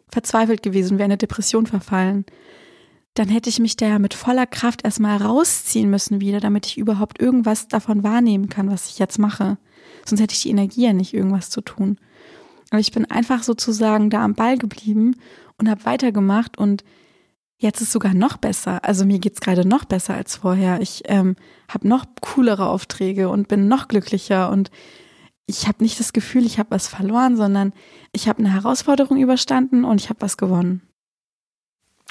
[0.09, 2.25] verzweifelt gewesen, wäre eine Depression verfallen,
[3.13, 6.79] dann hätte ich mich da ja mit voller Kraft erstmal rausziehen müssen wieder, damit ich
[6.79, 9.59] überhaupt irgendwas davon wahrnehmen kann, was ich jetzt mache.
[10.07, 11.99] Sonst hätte ich die Energie ja nicht, irgendwas zu tun.
[12.71, 15.17] Aber ich bin einfach sozusagen da am Ball geblieben
[15.59, 16.85] und habe weitergemacht und
[17.59, 18.85] jetzt ist sogar noch besser.
[18.85, 20.81] Also mir geht's gerade noch besser als vorher.
[20.81, 21.37] Ich ähm,
[21.69, 24.71] habe noch coolere Aufträge und bin noch glücklicher und
[25.47, 27.73] ich habe nicht das Gefühl, ich habe was verloren, sondern
[28.13, 30.83] ich habe eine Herausforderung überstanden und ich habe was gewonnen.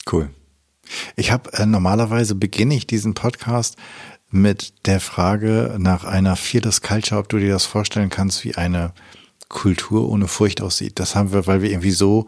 [0.09, 0.29] Cool.
[1.15, 3.75] Ich habe äh, normalerweise beginne ich diesen Podcast
[4.29, 8.93] mit der Frage nach einer Fearless Culture, ob du dir das vorstellen kannst, wie eine
[9.49, 10.99] Kultur ohne Furcht aussieht.
[10.99, 12.27] Das haben wir, weil wir irgendwie so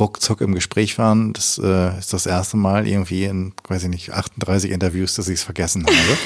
[0.00, 1.32] ruckzuck im Gespräch waren.
[1.32, 5.34] Das äh, ist das erste Mal irgendwie in, weiß ich nicht, 38 Interviews, dass ich
[5.34, 6.18] es vergessen habe.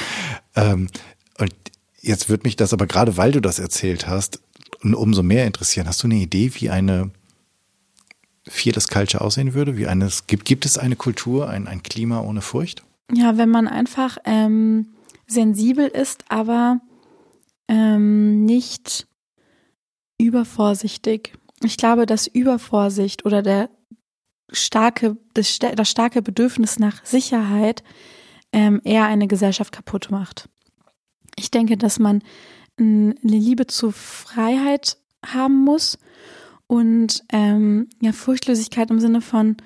[0.55, 0.89] ähm,
[1.37, 1.53] und
[2.01, 4.41] jetzt wird mich das aber gerade, weil du das erzählt hast,
[4.81, 5.87] umso mehr interessieren.
[5.87, 7.11] Hast du eine Idee, wie eine
[8.47, 9.77] Fearless Culture aussehen würde?
[9.77, 12.83] Wie eine, gibt, gibt es eine Kultur, ein, ein Klima ohne Furcht?
[13.13, 14.87] Ja, wenn man einfach ähm,
[15.27, 16.79] sensibel ist, aber
[17.67, 19.07] ähm, nicht
[20.17, 21.33] übervorsichtig.
[21.63, 23.69] Ich glaube, dass Übervorsicht oder der
[24.51, 27.83] starke, das, das starke Bedürfnis nach Sicherheit
[28.51, 30.49] ähm, eher eine Gesellschaft kaputt macht.
[31.35, 32.23] Ich denke, dass man
[32.79, 35.99] eine Liebe zur Freiheit haben muss
[36.67, 39.57] und ähm, ja Furchtlosigkeit im Sinne von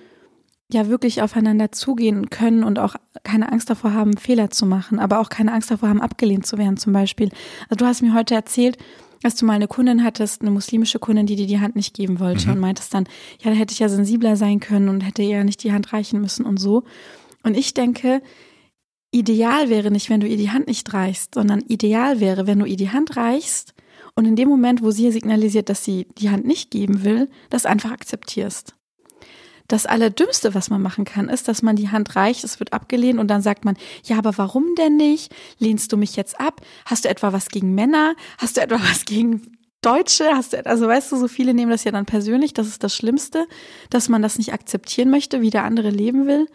[0.71, 5.19] ja wirklich aufeinander zugehen können und auch keine Angst davor haben, Fehler zu machen, aber
[5.19, 7.29] auch keine Angst davor haben, abgelehnt zu werden zum Beispiel.
[7.69, 8.77] Also du hast mir heute erzählt,
[9.23, 12.19] dass du mal eine Kundin hattest, eine muslimische Kundin, die dir die Hand nicht geben
[12.19, 12.53] wollte mhm.
[12.53, 13.05] und meintest dann,
[13.41, 15.93] ja, da hätte ich ja sensibler sein können und hätte ihr ja nicht die Hand
[15.93, 16.83] reichen müssen und so.
[17.43, 18.21] Und ich denke,
[19.11, 22.65] ideal wäre nicht, wenn du ihr die Hand nicht reichst, sondern ideal wäre, wenn du
[22.65, 23.73] ihr die Hand reichst
[24.15, 27.65] und in dem Moment, wo sie signalisiert, dass sie die Hand nicht geben will, das
[27.65, 28.75] einfach akzeptierst.
[29.67, 33.19] Das Allerdümmste, was man machen kann, ist, dass man die Hand reicht, es wird abgelehnt
[33.19, 35.33] und dann sagt man, ja, aber warum denn nicht?
[35.57, 36.61] Lehnst du mich jetzt ab?
[36.85, 38.15] Hast du etwa was gegen Männer?
[38.37, 40.25] Hast du etwa was gegen Deutsche?
[40.33, 42.95] Hast du, also weißt du, so viele nehmen das ja dann persönlich, das ist das
[42.95, 43.47] Schlimmste,
[43.89, 46.47] dass man das nicht akzeptieren möchte, wie der andere leben will.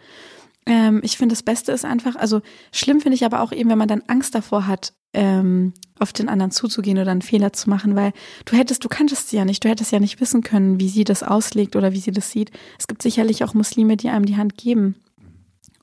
[0.65, 2.41] Ähm, ich finde, das Beste ist einfach, also
[2.71, 6.29] schlimm finde ich aber auch eben, wenn man dann Angst davor hat, ähm, auf den
[6.29, 8.13] anderen zuzugehen oder einen Fehler zu machen, weil
[8.45, 11.03] du hättest, du kanntest sie ja nicht, du hättest ja nicht wissen können, wie sie
[11.03, 12.51] das auslegt oder wie sie das sieht.
[12.77, 14.95] Es gibt sicherlich auch Muslime, die einem die Hand geben.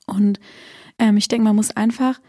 [0.05, 0.39] Und
[0.97, 2.19] ähm, ich denke, man muss einfach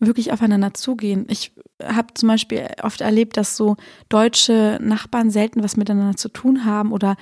[0.00, 1.26] wirklich aufeinander zugehen.
[1.28, 1.52] Ich
[1.82, 3.76] habe zum Beispiel oft erlebt, dass so
[4.08, 7.16] deutsche Nachbarn selten was miteinander zu tun haben oder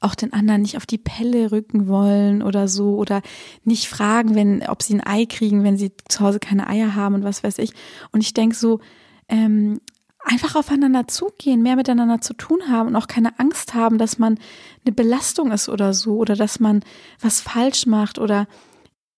[0.00, 3.22] auch den anderen nicht auf die Pelle rücken wollen oder so oder
[3.64, 7.14] nicht fragen, wenn, ob sie ein Ei kriegen, wenn sie zu Hause keine Eier haben
[7.14, 7.72] und was weiß ich.
[8.12, 8.80] Und ich denke so,
[9.28, 9.80] ähm,
[10.24, 14.38] einfach aufeinander zugehen, mehr miteinander zu tun haben und auch keine Angst haben, dass man
[14.84, 16.82] eine Belastung ist oder so oder dass man
[17.20, 18.46] was falsch macht oder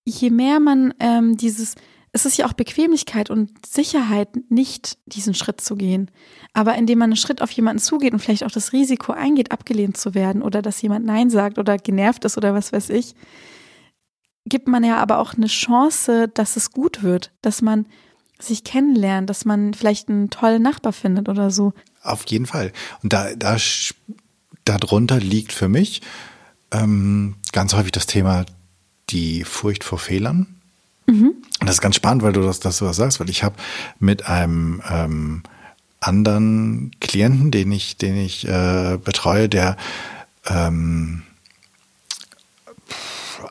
[0.04, 1.74] je mehr man ähm, dieses
[2.12, 6.10] es ist ja auch Bequemlichkeit und Sicherheit, nicht diesen Schritt zu gehen.
[6.52, 9.96] Aber indem man einen Schritt auf jemanden zugeht und vielleicht auch das Risiko eingeht, abgelehnt
[9.96, 13.14] zu werden oder dass jemand Nein sagt oder genervt ist oder was weiß ich,
[14.46, 17.86] gibt man ja aber auch eine Chance, dass es gut wird, dass man
[18.40, 21.74] sich kennenlernt, dass man vielleicht einen tollen Nachbar findet oder so.
[22.02, 22.72] Auf jeden Fall.
[23.02, 23.56] Und da, da
[24.64, 26.02] darunter liegt für mich
[26.72, 28.46] ähm, ganz häufig das Thema
[29.10, 30.59] die Furcht vor Fehlern
[31.10, 31.34] Mhm.
[31.60, 33.56] Und das ist ganz spannend, weil du das, dass du das sagst, weil ich habe
[33.98, 35.42] mit einem ähm,
[35.98, 39.76] anderen Klienten, den ich, den ich äh, betreue, der
[40.46, 41.22] ähm,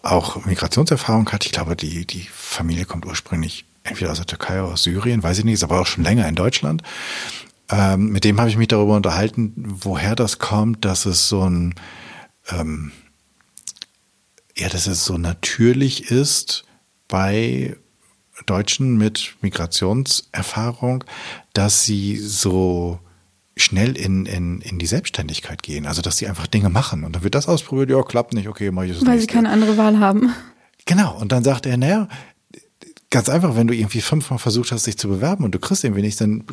[0.01, 1.45] auch Migrationserfahrung hat.
[1.45, 5.39] Ich glaube, die, die Familie kommt ursprünglich entweder aus der Türkei oder aus Syrien, weiß
[5.39, 6.82] ich nicht, ist aber auch schon länger in Deutschland.
[7.70, 11.76] Ähm, mit dem habe ich mich darüber unterhalten, woher das kommt, dass es so ein,
[12.49, 12.91] ähm,
[14.57, 16.64] ja, dass es so natürlich ist,
[17.10, 17.76] bei
[18.45, 21.03] Deutschen mit Migrationserfahrung,
[21.51, 22.99] dass sie so
[23.57, 25.86] schnell in, in, in die Selbstständigkeit gehen.
[25.86, 27.03] Also, dass sie einfach Dinge machen.
[27.03, 29.32] Und dann wird das ausprobiert, ja, klappt nicht, okay, mach ich das Weil nächste.
[29.32, 30.34] sie keine andere Wahl haben.
[30.86, 31.18] Genau.
[31.18, 32.07] Und dann sagt er, naja,
[33.10, 36.03] ganz einfach, wenn du irgendwie fünfmal versucht hast, dich zu bewerben und du kriegst irgendwie
[36.03, 36.45] nichts, dann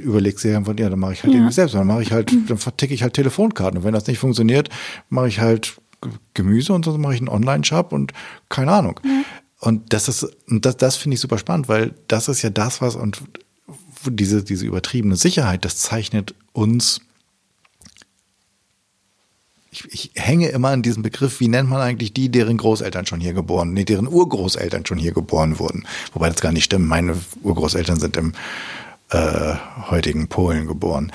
[0.00, 1.38] überlegst du dir ja, dann mache ich halt ja.
[1.38, 1.74] irgendwie selbst.
[1.74, 3.78] Dann mache ich halt, dann verticke ich halt Telefonkarten.
[3.78, 4.70] Und wenn das nicht funktioniert,
[5.10, 5.76] mache ich halt
[6.34, 8.12] Gemüse und sonst mache ich einen Online-Shop und
[8.48, 9.00] keine Ahnung.
[9.04, 9.10] Ja.
[9.64, 12.82] Und das ist, und das, das finde ich super spannend, weil das ist ja das,
[12.82, 13.22] was, und
[14.04, 17.00] diese, diese übertriebene Sicherheit, das zeichnet uns,
[19.70, 23.20] ich, ich hänge immer an diesem Begriff, wie nennt man eigentlich die, deren Großeltern schon
[23.20, 25.86] hier geboren, nee, deren Urgroßeltern schon hier geboren wurden.
[26.12, 26.86] Wobei das gar nicht stimmt.
[26.86, 28.34] Meine Urgroßeltern sind im
[29.08, 29.54] äh,
[29.88, 31.10] heutigen Polen geboren.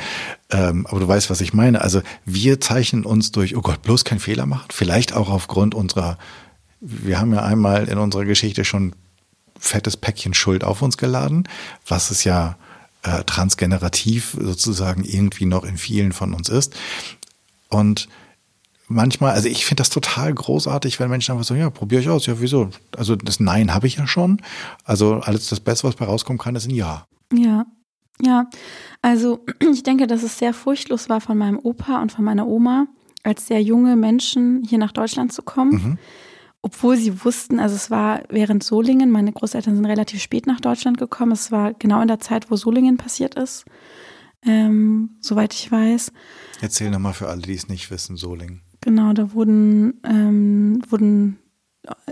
[0.50, 1.82] Ähm, aber du weißt, was ich meine.
[1.82, 4.70] Also wir zeichnen uns durch, oh Gott, bloß keinen Fehler machen.
[4.72, 6.18] Vielleicht auch aufgrund unserer,
[6.82, 8.94] wir haben ja einmal in unserer Geschichte schon
[9.58, 11.48] fettes Päckchen Schuld auf uns geladen,
[11.86, 12.58] was es ja
[13.04, 16.76] äh, transgenerativ sozusagen irgendwie noch in vielen von uns ist.
[17.70, 18.08] Und
[18.88, 22.26] manchmal, also ich finde das total großartig, wenn Menschen einfach so, ja, probiere ich aus,
[22.26, 22.70] ja, wieso?
[22.98, 24.42] Also das Nein habe ich ja schon.
[24.84, 27.06] Also alles das Beste, was bei rauskommen kann, ist ein Ja.
[27.32, 27.66] Ja,
[28.22, 28.50] ja.
[29.02, 32.88] Also ich denke, dass es sehr furchtlos war von meinem Opa und von meiner Oma,
[33.24, 35.72] als sehr junge Menschen hier nach Deutschland zu kommen.
[35.72, 35.98] Mhm.
[36.62, 40.98] Obwohl sie wussten, also es war während Solingen, meine Großeltern sind relativ spät nach Deutschland
[40.98, 41.32] gekommen.
[41.32, 43.66] Es war genau in der Zeit, wo Solingen passiert ist,
[44.46, 46.12] ähm, soweit ich weiß.
[46.62, 48.62] Erzähl nochmal für alle, die es nicht wissen, Solingen.
[48.82, 51.40] Genau, da wurden, ähm, wurden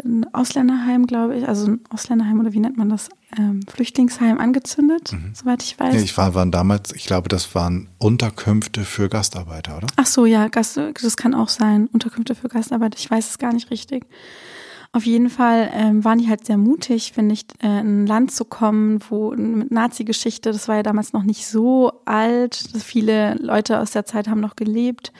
[0.03, 5.11] ein Ausländerheim, glaube ich, also ein Ausländerheim oder wie nennt man das, ähm, Flüchtlingsheim angezündet,
[5.13, 5.33] mhm.
[5.33, 5.95] soweit ich weiß.
[5.95, 9.87] Ja, ich war, waren damals, ich glaube, das waren Unterkünfte für Gastarbeiter, oder?
[9.95, 13.53] Ach so, ja, Gast, das kann auch sein, Unterkünfte für Gastarbeiter, ich weiß es gar
[13.53, 14.05] nicht richtig.
[14.93, 18.31] Auf jeden Fall ähm, waren die halt sehr mutig, finde ich, äh, in ein Land
[18.31, 23.79] zu kommen, wo mit Nazi-Geschichte, das war ja damals noch nicht so alt, viele Leute
[23.79, 25.11] aus der Zeit haben noch gelebt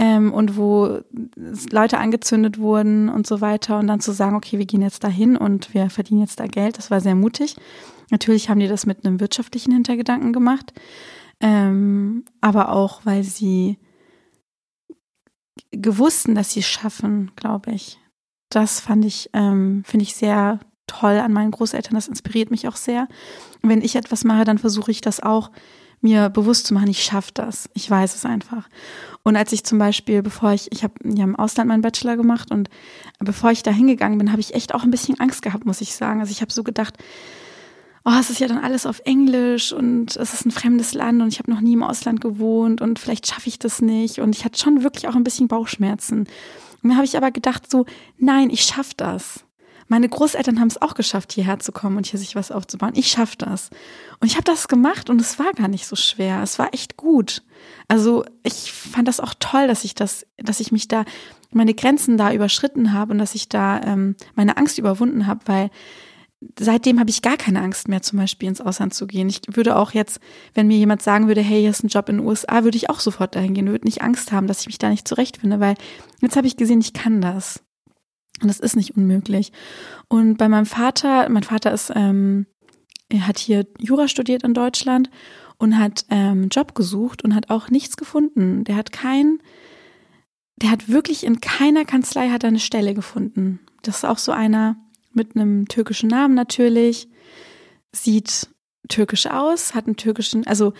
[0.00, 1.00] ähm, und wo
[1.70, 5.36] Leute angezündet wurden und so weiter und dann zu sagen, okay, wir gehen jetzt dahin
[5.36, 7.54] und wir verdienen jetzt da Geld, das war sehr mutig.
[8.10, 10.72] Natürlich haben die das mit einem wirtschaftlichen Hintergedanken gemacht,
[11.40, 13.78] ähm, aber auch, weil sie
[15.70, 17.98] gewussten, dass sie es schaffen, glaube ich.
[18.48, 21.94] Das fand ich, ähm, finde ich sehr toll an meinen Großeltern.
[21.94, 23.06] Das inspiriert mich auch sehr.
[23.62, 25.50] Wenn ich etwas mache, dann versuche ich das auch
[26.00, 27.68] mir bewusst zu machen, ich schaffe das.
[27.74, 28.68] Ich weiß es einfach.
[29.22, 32.50] Und als ich zum Beispiel, bevor ich, ich habe ja im Ausland meinen Bachelor gemacht
[32.50, 32.70] und
[33.18, 35.94] bevor ich da hingegangen bin, habe ich echt auch ein bisschen Angst gehabt, muss ich
[35.94, 36.20] sagen.
[36.20, 36.96] Also ich habe so gedacht,
[38.04, 41.28] oh, es ist ja dann alles auf Englisch und es ist ein fremdes Land und
[41.28, 44.20] ich habe noch nie im Ausland gewohnt und vielleicht schaffe ich das nicht.
[44.20, 46.20] Und ich hatte schon wirklich auch ein bisschen Bauchschmerzen.
[46.82, 47.84] Und mir habe ich aber gedacht, so,
[48.16, 49.44] nein, ich schaffe das.
[49.90, 52.92] Meine Großeltern haben es auch geschafft, hierher zu kommen und hier sich was aufzubauen.
[52.94, 53.70] Ich schaffe das.
[54.20, 56.40] Und ich habe das gemacht und es war gar nicht so schwer.
[56.44, 57.42] Es war echt gut.
[57.88, 61.04] Also ich fand das auch toll, dass ich das, dass ich mich da
[61.50, 65.70] meine Grenzen da überschritten habe und dass ich da ähm, meine Angst überwunden habe, weil
[66.56, 69.28] seitdem habe ich gar keine Angst mehr, zum Beispiel ins Ausland zu gehen.
[69.28, 70.20] Ich würde auch jetzt,
[70.54, 72.90] wenn mir jemand sagen würde, hey, hier ist ein Job in den USA, würde ich
[72.90, 75.74] auch sofort dahin gehen, würde nicht Angst haben, dass ich mich da nicht zurechtfinde, weil
[76.20, 77.64] jetzt habe ich gesehen, ich kann das.
[78.40, 79.52] Und das ist nicht unmöglich.
[80.08, 82.46] Und bei meinem Vater, mein Vater ist, ähm,
[83.08, 85.10] er hat hier Jura studiert in Deutschland
[85.58, 88.64] und hat ähm, Job gesucht und hat auch nichts gefunden.
[88.64, 89.42] Der hat kein,
[90.56, 93.60] der hat wirklich in keiner Kanzlei hat er eine Stelle gefunden.
[93.82, 94.76] Das ist auch so einer
[95.12, 97.08] mit einem türkischen Namen natürlich,
[97.92, 98.48] sieht
[98.88, 100.72] türkisch aus, hat einen türkischen, also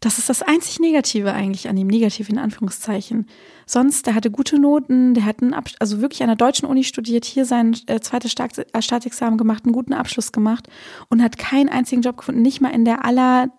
[0.00, 3.26] das ist das einzig Negative eigentlich an ihm, negativ in Anführungszeichen.
[3.66, 6.84] Sonst, der hatte gute Noten, der hat einen Abs also wirklich an der deutschen Uni
[6.84, 10.68] studiert, hier sein äh, zweites äh, Staatsexamen gemacht, einen guten Abschluss gemacht
[11.08, 13.50] und hat keinen einzigen Job gefunden, nicht mal in der aller,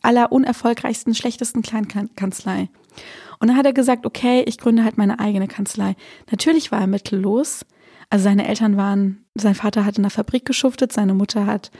[0.00, 2.68] aller unerfolgreichsten, schlechtesten Kleinkanzlei.
[3.38, 5.96] Und dann hat er gesagt, okay, ich gründe halt meine eigene Kanzlei.
[6.30, 7.66] Natürlich war er mittellos.
[8.08, 11.70] Also seine Eltern waren, sein Vater hat in der Fabrik geschuftet, seine Mutter hat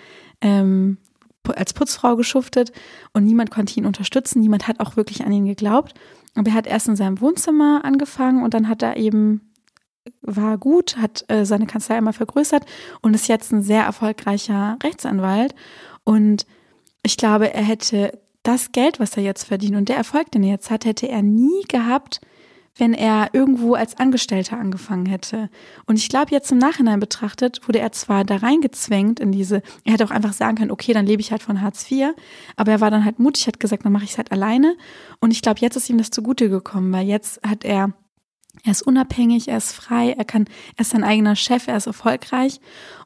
[0.41, 0.99] ähm,
[1.47, 2.73] als Putzfrau geschuftet
[3.13, 4.41] und niemand konnte ihn unterstützen.
[4.41, 5.95] Niemand hat auch wirklich an ihn geglaubt.
[6.35, 9.53] Aber er hat erst in seinem Wohnzimmer angefangen und dann hat er eben
[10.21, 12.65] war gut, hat äh, seine Kanzlei immer vergrößert
[13.03, 15.55] und ist jetzt ein sehr erfolgreicher Rechtsanwalt.
[16.05, 16.47] Und
[17.05, 20.51] ich glaube, er hätte das Geld, was er jetzt verdient und der Erfolg, den er
[20.51, 22.21] jetzt hat, hätte er nie gehabt,
[22.77, 25.51] wenn er irgendwo als Angestellter angefangen hätte.
[25.87, 29.93] Und ich glaube, jetzt im Nachhinein betrachtet, wurde er zwar da reingezwängt in diese, er
[29.93, 32.15] hätte auch einfach sagen können, okay, dann lebe ich halt von Hartz IV,
[32.57, 34.77] aber er war dann halt mutig, hat gesagt, dann mache ich es halt alleine.
[35.21, 37.93] Und ich glaube, jetzt ist ihm das zugute gekommen, weil jetzt hat er,
[38.65, 40.47] er ist unabhängig, er ist frei, er kann,
[40.77, 42.59] er ist sein eigener Chef, er ist erfolgreich.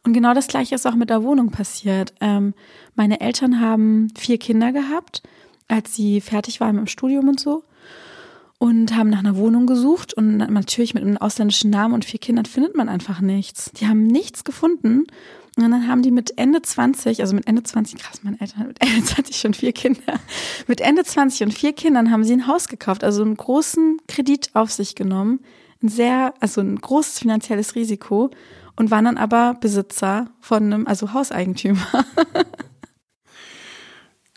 [0.05, 2.15] Und genau das Gleiche ist auch mit der Wohnung passiert.
[2.21, 2.55] Ähm,
[2.95, 5.25] meine Eltern haben vier Kinder gehabt,
[5.67, 7.65] als sie fertig waren mit dem Studium und so
[8.59, 12.47] und haben nach einer Wohnung gesucht und natürlich mit einem ausländischen Namen und vier Kindern
[12.47, 13.71] findet man einfach nichts.
[13.73, 15.07] Die haben nichts gefunden.
[15.59, 18.69] Und dann haben die mit Ende 20, also mit Ende 20, krass, meine Eltern haben
[18.69, 20.21] mit Ende 20 schon vier Kinder.
[20.67, 24.51] Mit Ende 20 und vier Kindern haben sie ein Haus gekauft, also einen großen Kredit
[24.55, 25.41] auf sich genommen.
[25.83, 28.31] Ein sehr, also ein großes finanzielles Risiko
[28.77, 31.87] und waren dann aber Besitzer von einem, also Hauseigentümer.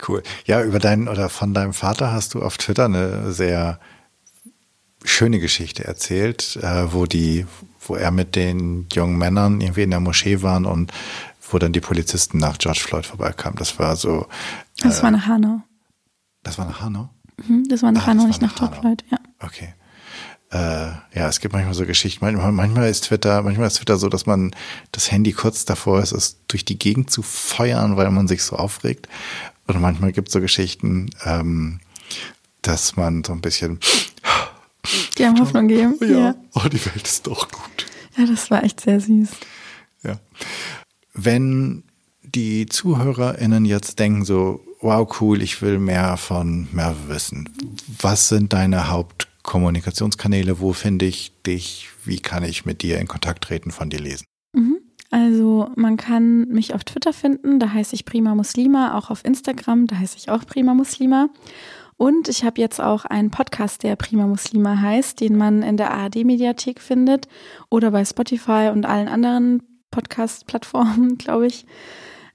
[0.06, 0.22] Cool.
[0.46, 3.78] Ja, über deinen oder von deinem Vater hast du auf Twitter eine sehr
[5.04, 7.46] schöne Geschichte erzählt, äh, wo die,
[7.80, 10.92] wo er mit den jungen Männern irgendwie in der Moschee waren und
[11.50, 13.58] wo dann die Polizisten nach George Floyd vorbeikamen.
[13.58, 14.26] Das war so.
[14.78, 15.62] Das äh, war nach Hanau.
[16.42, 17.10] Das war nach Hanau?
[17.46, 19.18] Mhm, das war nach Hanau, nicht nach George Floyd, ja.
[19.40, 19.74] Okay.
[20.52, 22.24] Äh, ja, es gibt manchmal so Geschichten.
[22.24, 24.54] Manchmal, manchmal ist Twitter, manchmal ist Twitter so, dass man
[24.92, 28.56] das Handy kurz davor ist, es durch die Gegend zu feuern, weil man sich so
[28.56, 29.08] aufregt.
[29.66, 31.80] Und manchmal gibt es so Geschichten, ähm,
[32.62, 33.78] dass man so ein bisschen
[35.18, 35.96] die haben Hoffnung geben.
[36.00, 36.06] Ja.
[36.08, 36.34] ja.
[36.54, 37.86] Oh, die Welt ist doch gut.
[38.16, 39.30] Ja, das war echt sehr süß.
[40.02, 40.18] Ja.
[41.14, 41.84] Wenn
[42.22, 47.48] die ZuhörerInnen jetzt denken so, wow, cool, ich will mehr von Merve wissen.
[48.00, 50.60] Was sind deine Hauptkommunikationskanäle?
[50.60, 51.88] Wo finde ich dich?
[52.04, 54.24] Wie kann ich mit dir in Kontakt treten, von dir lesen?
[54.54, 54.78] Mhm.
[55.10, 59.88] Also man kann mich auf Twitter finden, da heiße ich Prima Muslima, auch auf Instagram,
[59.88, 61.28] da heiße ich auch Prima Muslima.
[62.00, 65.90] Und ich habe jetzt auch einen Podcast, der Prima Muslima heißt, den man in der
[65.90, 67.28] ARD-Mediathek findet
[67.68, 71.66] oder bei Spotify und allen anderen Podcast-Plattformen, glaube ich.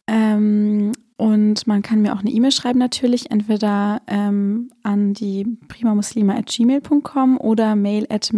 [0.06, 7.38] Ähm, und man kann mir auch eine E-Mail schreiben natürlich, entweder ähm, an die primamuslima.gmail.com
[7.40, 8.32] oder mail at.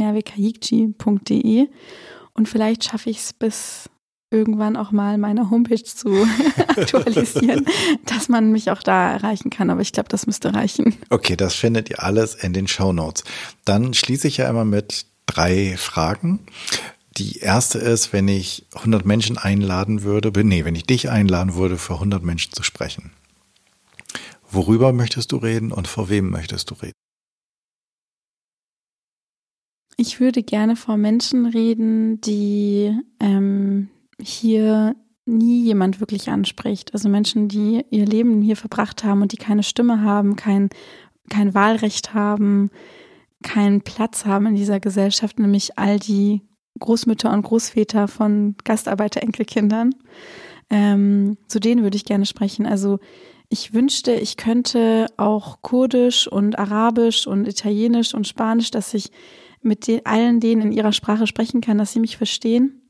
[2.36, 3.90] Und vielleicht schaffe ich es bis
[4.30, 6.10] irgendwann auch mal meine Homepage zu
[6.68, 7.66] aktualisieren,
[8.06, 9.70] dass man mich auch da erreichen kann.
[9.70, 10.96] Aber ich glaube, das müsste reichen.
[11.10, 13.24] Okay, das findet ihr alles in den Show Notes.
[13.66, 16.40] Dann schließe ich ja immer mit drei Fragen.
[17.18, 21.78] Die erste ist, wenn ich 100 Menschen einladen würde, nee, wenn ich dich einladen würde,
[21.78, 23.12] für 100 Menschen zu sprechen.
[24.50, 26.94] Worüber möchtest du reden und vor wem möchtest du reden?
[29.98, 33.90] Ich würde gerne vor Menschen reden, die ähm,
[34.22, 34.95] hier
[35.26, 36.93] nie jemand wirklich anspricht.
[36.93, 40.70] Also Menschen, die ihr Leben hier verbracht haben und die keine Stimme haben, kein,
[41.30, 42.70] kein Wahlrecht haben,
[43.43, 46.41] keinen Platz haben in dieser Gesellschaft, nämlich all die
[46.80, 49.93] Großmütter und Großväter von Gastarbeiter-Enkelkindern.
[50.70, 52.65] Ähm, zu denen würde ich gerne sprechen.
[52.65, 52.99] Also
[53.49, 59.11] ich wünschte, ich könnte auch Kurdisch und Arabisch und Italienisch und Spanisch, dass ich
[59.61, 62.87] mit den, allen denen in ihrer Sprache sprechen kann, dass sie mich verstehen.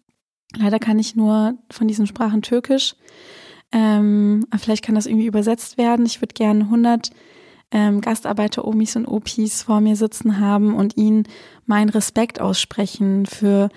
[0.55, 2.95] Leider kann ich nur von diesen Sprachen Türkisch.
[3.71, 6.05] Ähm, vielleicht kann das irgendwie übersetzt werden.
[6.05, 7.11] Ich würde gerne 100
[7.71, 11.27] ähm, Gastarbeiter, Omis und Opis vor mir sitzen haben und ihnen
[11.65, 13.69] meinen Respekt aussprechen für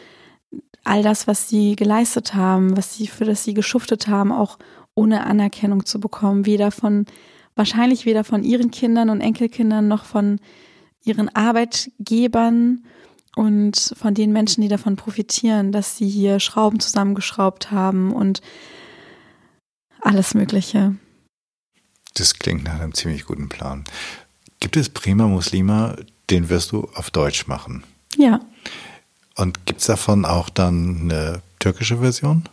[0.85, 4.59] all das, was sie geleistet haben, was sie, für das sie geschuftet haben, auch
[4.95, 6.47] ohne Anerkennung zu bekommen.
[6.47, 7.07] Weder von,
[7.57, 10.41] wahrscheinlich weder von ihren Kindern und Enkelkindern noch von
[11.05, 12.85] ihren Arbeitgebern
[13.37, 18.41] und von den Menschen, die davon profitieren, dass sie hier Schrauben zusammengeschraubt haben und
[20.01, 20.97] alles Mögliche.
[22.14, 23.85] Das klingt nach einem ziemlich guten Plan.
[24.59, 25.97] Gibt es Prima Muslima,
[26.28, 27.85] den wirst du auf Deutsch machen?
[28.16, 28.41] Ja.
[29.37, 32.45] Und gibt es davon auch dann eine türkische Version?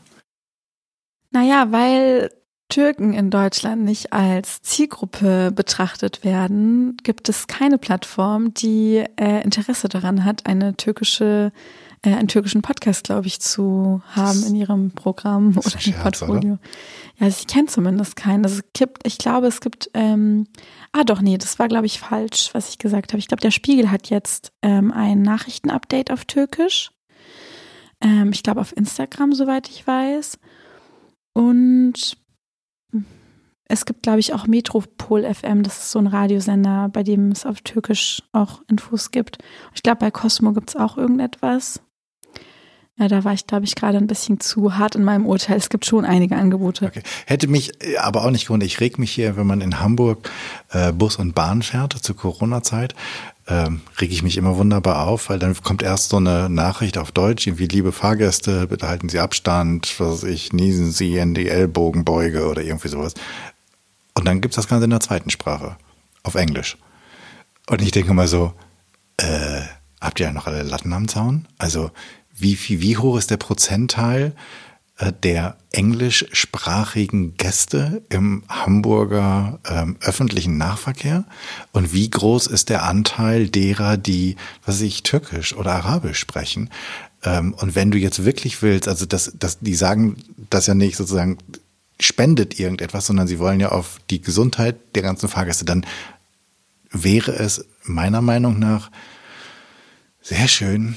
[1.32, 2.32] Naja, weil
[2.70, 9.88] Türken in Deutschland nicht als Zielgruppe betrachtet werden, gibt es keine Plattform, die äh, Interesse
[9.88, 11.54] daran hat, eine türkische,
[12.02, 16.54] äh, einen türkischen Podcast, glaube ich, zu haben in ihrem Programm oder im Portfolio.
[16.54, 16.60] Oder?
[17.18, 18.44] Ja, also ich kenne zumindest keinen.
[18.44, 20.48] Also es gibt, ich glaube, es gibt, ähm,
[20.92, 23.20] ah doch, nee, das war, glaube ich, falsch, was ich gesagt habe.
[23.20, 26.92] Ich glaube, der Spiegel hat jetzt ähm, ein Nachrichtenupdate auf Türkisch.
[28.02, 30.38] Ähm, ich glaube, auf Instagram, soweit ich weiß.
[31.32, 32.18] Und
[33.70, 37.46] es gibt, glaube ich, auch Metropol FM, das ist so ein Radiosender, bei dem es
[37.46, 39.38] auf Türkisch auch Infos gibt.
[39.74, 41.82] Ich glaube, bei Cosmo gibt es auch irgendetwas.
[43.00, 45.56] Ja, da war ich, glaube ich, gerade ein bisschen zu hart in meinem Urteil.
[45.58, 46.86] Es gibt schon einige Angebote.
[46.86, 47.04] Okay.
[47.28, 48.68] Hätte mich äh, aber auch nicht gewundert.
[48.68, 50.32] Ich reg mich hier, wenn man in Hamburg
[50.72, 52.96] äh, Bus und Bahn fährt zur Corona-Zeit,
[53.48, 57.12] ähm, reg ich mich immer wunderbar auf, weil dann kommt erst so eine Nachricht auf
[57.12, 61.50] Deutsch, irgendwie liebe Fahrgäste, bitte halten Sie Abstand, was weiß ich, niesen Sie in die
[61.50, 63.14] Ellbogenbeuge oder irgendwie sowas.
[64.18, 65.78] Und dann gibt es das Ganze in der zweiten Sprache,
[66.24, 66.76] auf Englisch.
[67.68, 68.52] Und ich denke mal so,
[69.18, 69.62] äh,
[70.02, 71.48] habt ihr ja noch alle Latten am Zaun?
[71.60, 71.92] Also
[72.36, 74.34] wie, wie, wie hoch ist der Prozentteil
[74.98, 81.26] äh, der englischsprachigen Gäste im Hamburger ähm, öffentlichen Nahverkehr?
[81.72, 86.72] Und wie groß ist der Anteil derer, die, was weiß ich, Türkisch oder Arabisch sprechen?
[87.22, 90.18] Ähm, und wenn du jetzt wirklich willst, also das, das, die sagen
[90.50, 91.38] das ja nicht sozusagen
[92.00, 95.86] spendet irgendetwas, sondern sie wollen ja auf die Gesundheit der ganzen Fahrgäste, dann
[96.92, 98.92] wäre es meiner Meinung nach
[100.22, 100.96] sehr schön,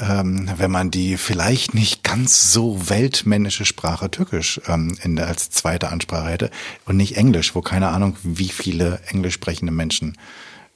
[0.00, 5.50] ähm, wenn man die vielleicht nicht ganz so weltmännische Sprache Türkisch ähm, in der, als
[5.50, 6.50] zweite Ansprache hätte
[6.84, 10.18] und nicht Englisch, wo keine Ahnung, wie viele englisch sprechende Menschen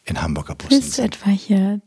[0.04, 1.82] in Hamburger Bussen Willst du etwa hier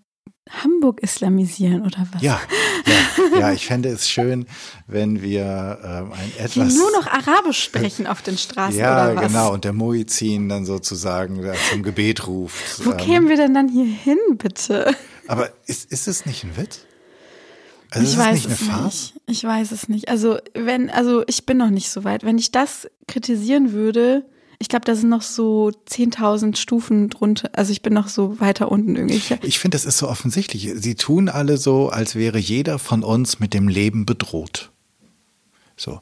[0.50, 2.22] Hamburg islamisieren oder was?
[2.22, 2.40] Ja,
[2.86, 4.46] ja, ja, ich fände es schön,
[4.88, 6.74] wenn wir ähm, ein etwas.
[6.74, 9.28] Die nur noch Arabisch sprechen auf den Straßen ja, oder was?
[9.28, 9.54] genau.
[9.54, 12.86] Und der Muizin dann sozusagen zum Gebet ruft.
[12.86, 14.94] Wo ähm, kämen wir denn dann hier hin, bitte?
[15.28, 16.82] Aber ist, ist es nicht ein Witz?
[17.90, 19.14] Also ich weiß es nicht.
[19.28, 20.10] Ich weiß es nicht.
[20.10, 22.24] Also wenn, also ich bin noch nicht so weit.
[22.24, 24.26] Wenn ich das kritisieren würde,
[24.64, 27.50] ich glaube, da sind noch so 10.000 Stufen drunter.
[27.52, 29.22] Also ich bin noch so weiter unten irgendwie.
[29.42, 30.72] Ich finde, das ist so offensichtlich.
[30.74, 34.72] Sie tun alle so, als wäre jeder von uns mit dem Leben bedroht.
[35.76, 36.00] So.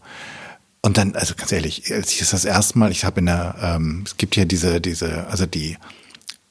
[0.84, 3.56] Und dann, also ganz ehrlich, als ich das das erste Mal, ich habe in der,
[3.64, 5.78] ähm, es gibt ja diese, diese, also die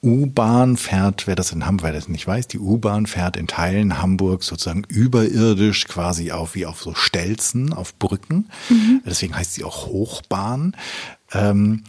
[0.03, 4.03] U-Bahn fährt, wer das in Hamburg, wer das nicht weiß, die U-Bahn fährt in Teilen
[4.03, 8.49] Hamburg sozusagen überirdisch quasi auf wie auf so Stelzen, auf Brücken.
[8.69, 9.01] Mhm.
[9.07, 10.75] Deswegen heißt sie auch Hochbahn.
[11.33, 11.85] Ähm,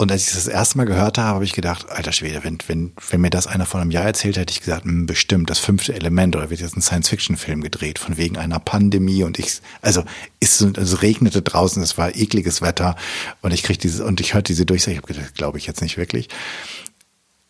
[0.00, 2.92] und als ich das, erste Mal gehört habe, habe ich gedacht, alter Schwede, wenn, wenn,
[3.10, 5.58] wenn mir das einer vor einem Jahr erzählt hätte, ich gesagt, mh, hm, bestimmt, das
[5.58, 10.02] fünfte Element oder wird jetzt ein Science-Fiction-Film gedreht, von wegen einer Pandemie und ich, also
[10.40, 12.96] ist, es regnete draußen, es war ekliges Wetter
[13.42, 15.82] und ich krieg dieses, und ich hörte diese Durchsage, ich habe gedacht, glaube ich jetzt
[15.82, 16.30] nicht wirklich.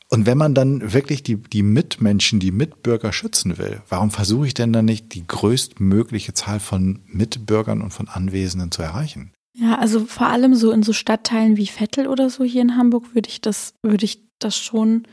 [0.08, 4.54] Und wenn man dann wirklich die, die Mitmenschen, die Mitbürger schützen will, warum versuche ich
[4.54, 9.30] denn dann nicht, die größtmögliche Zahl von Mitbürgern und von Anwesenden zu erreichen?
[9.58, 13.14] Ja, also vor allem so in so Stadtteilen wie Vettel oder so hier in Hamburg
[13.14, 15.04] würde ich das, würde ich das schon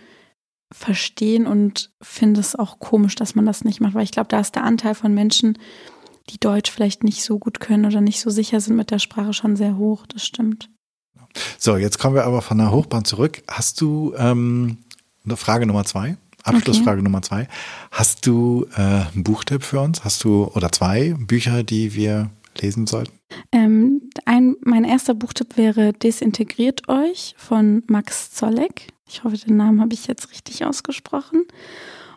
[0.74, 4.40] verstehen und finde es auch komisch, dass man das nicht macht, weil ich glaube, da
[4.40, 5.58] ist der Anteil von Menschen,
[6.30, 9.34] die Deutsch vielleicht nicht so gut können oder nicht so sicher sind mit der Sprache
[9.34, 10.06] schon sehr hoch.
[10.08, 10.70] Das stimmt.
[11.58, 13.44] So, jetzt kommen wir aber von der Hochbahn zurück.
[13.48, 14.78] Hast du ähm,
[15.36, 16.18] Frage Nummer zwei.
[16.44, 17.04] Abschlussfrage okay.
[17.04, 17.48] Nummer zwei.
[17.92, 20.04] Hast du äh, einen Buchtipp für uns?
[20.04, 22.30] Hast du oder zwei Bücher, die wir
[22.62, 23.20] lesen sollten?
[23.52, 28.88] Ähm, ein, mein erster Buchtipp wäre Desintegriert euch von Max Zolleck.
[29.08, 31.46] Ich hoffe, den Namen habe ich jetzt richtig ausgesprochen.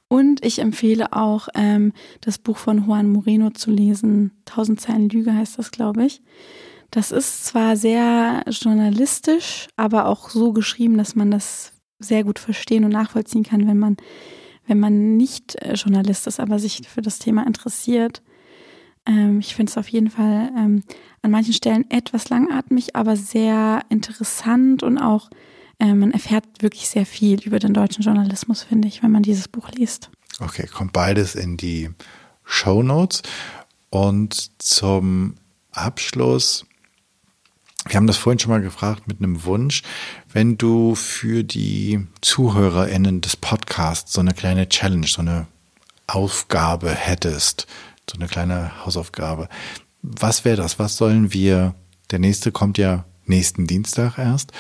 [0.09, 4.33] Und ich empfehle auch ähm, das Buch von Juan Moreno zu lesen.
[4.45, 6.21] Tausend Zeilen Lüge heißt das, glaube ich.
[6.91, 12.85] Das ist zwar sehr journalistisch, aber auch so geschrieben, dass man das sehr gut verstehen
[12.85, 13.97] und nachvollziehen kann, wenn man,
[14.67, 18.23] wenn man nicht äh, Journalist ist, aber sich für das Thema interessiert.
[19.07, 20.83] Ähm, ich finde es auf jeden Fall ähm,
[21.23, 25.31] an manchen Stellen etwas langatmig, aber sehr interessant und auch
[25.79, 29.49] äh, man erfährt wirklich sehr viel über den deutschen Journalismus, finde ich, wenn man dieses
[29.49, 30.11] Buch liest.
[30.41, 31.91] Okay, kommt beides in die
[32.45, 33.23] Show Notes.
[33.91, 35.35] Und zum
[35.73, 36.65] Abschluss
[37.87, 39.83] wir haben das vorhin schon mal gefragt mit einem Wunsch,
[40.31, 45.47] wenn du für die ZuhörerInnen des Podcasts so eine kleine Challenge, so eine
[46.07, 47.67] Aufgabe hättest,
[48.11, 49.49] so eine kleine Hausaufgabe.
[50.03, 50.79] Was wäre das?
[50.79, 51.75] Was sollen wir,
[52.11, 54.53] der nächste kommt ja nächsten Dienstag erst,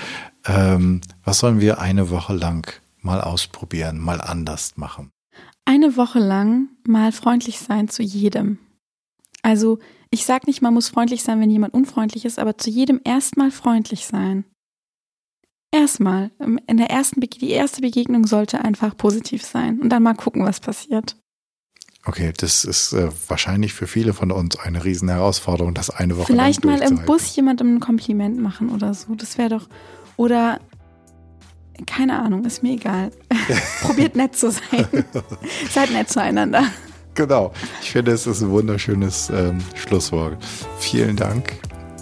[0.46, 5.10] ähm, was sollen wir eine Woche lang mal ausprobieren, mal anders machen?
[5.64, 8.58] Eine Woche lang mal freundlich sein zu jedem.
[9.42, 9.78] Also
[10.10, 13.50] ich sage nicht, man muss freundlich sein, wenn jemand unfreundlich ist, aber zu jedem erstmal
[13.50, 14.44] freundlich sein.
[15.72, 16.32] Erstmal.
[16.66, 20.58] In der ersten, die erste Begegnung sollte einfach positiv sein und dann mal gucken, was
[20.58, 21.16] passiert.
[22.06, 26.26] Okay, das ist äh, wahrscheinlich für viele von uns eine riesen Herausforderung, das eine Woche
[26.26, 29.14] Vielleicht mal im Bus jemandem ein Kompliment machen oder so.
[29.14, 29.68] Das wäre doch.
[30.16, 30.60] Oder
[31.86, 33.10] keine Ahnung, ist mir egal.
[33.82, 34.86] Probiert nett zu sein.
[35.70, 36.64] Seid nett zueinander.
[37.14, 37.52] Genau.
[37.82, 40.38] Ich finde, es ist ein wunderschönes ähm, Schlusswort.
[40.78, 41.52] Vielen Dank,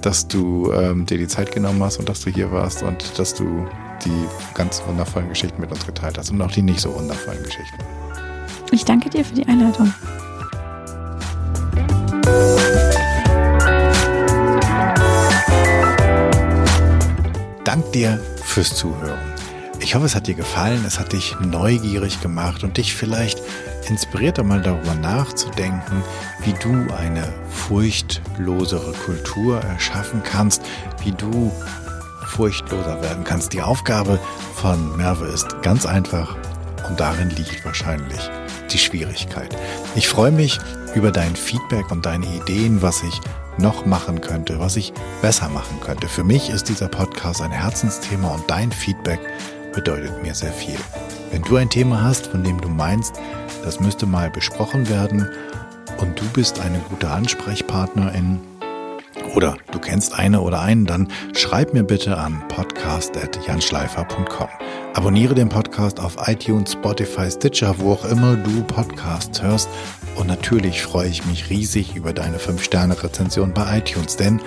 [0.03, 3.35] dass du ähm, dir die Zeit genommen hast und dass du hier warst und dass
[3.35, 3.67] du
[4.05, 7.79] die ganz wundervollen Geschichten mit uns geteilt hast und auch die nicht so wundervollen Geschichten.
[8.71, 9.93] Ich danke dir für die Einladung.
[17.65, 19.19] Dank dir fürs Zuhören.
[19.81, 23.41] Ich hoffe, es hat dir gefallen, es hat dich neugierig gemacht und dich vielleicht
[23.89, 26.03] inspiriert, einmal darüber nachzudenken,
[26.45, 30.63] wie du eine furchtlosere Kultur erschaffen kannst,
[31.05, 31.51] wie du
[32.27, 33.53] furchtloser werden kannst.
[33.53, 34.19] Die Aufgabe
[34.55, 36.37] von Merve ist ganz einfach
[36.89, 38.31] und darin liegt wahrscheinlich
[38.69, 39.57] die Schwierigkeit.
[39.95, 40.59] Ich freue mich
[40.95, 43.21] über dein Feedback und deine Ideen, was ich
[43.59, 46.09] noch machen könnte, was ich besser machen könnte.
[46.09, 49.21] Für mich ist dieser Podcast ein Herzensthema und dein Feedback
[49.73, 50.79] bedeutet mir sehr viel.
[51.31, 53.15] Wenn du ein Thema hast, von dem du meinst,
[53.65, 55.29] das müsste mal besprochen werden
[55.99, 58.41] und du bist eine gute Ansprechpartnerin
[59.35, 64.49] oder du kennst eine oder einen, dann schreib mir bitte an podcast.janschleifer.com.
[64.95, 69.69] Abonniere den Podcast auf iTunes, Spotify, Stitcher, wo auch immer du Podcasts hörst.
[70.17, 74.41] Und natürlich freue ich mich riesig über deine 5-Sterne-Rezension bei iTunes, denn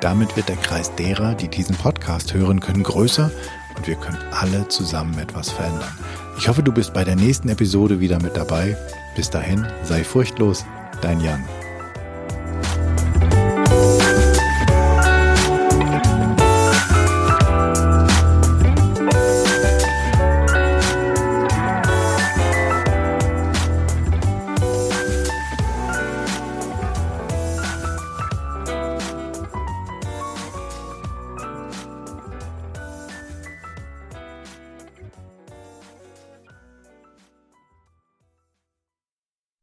[0.00, 3.30] damit wird der Kreis derer, die diesen Podcast hören können, größer
[3.76, 5.98] und wir können alle zusammen etwas verändern.
[6.36, 8.76] Ich hoffe, du bist bei der nächsten Episode wieder mit dabei.
[9.16, 10.66] Bis dahin, sei furchtlos,
[11.00, 11.44] dein Jan.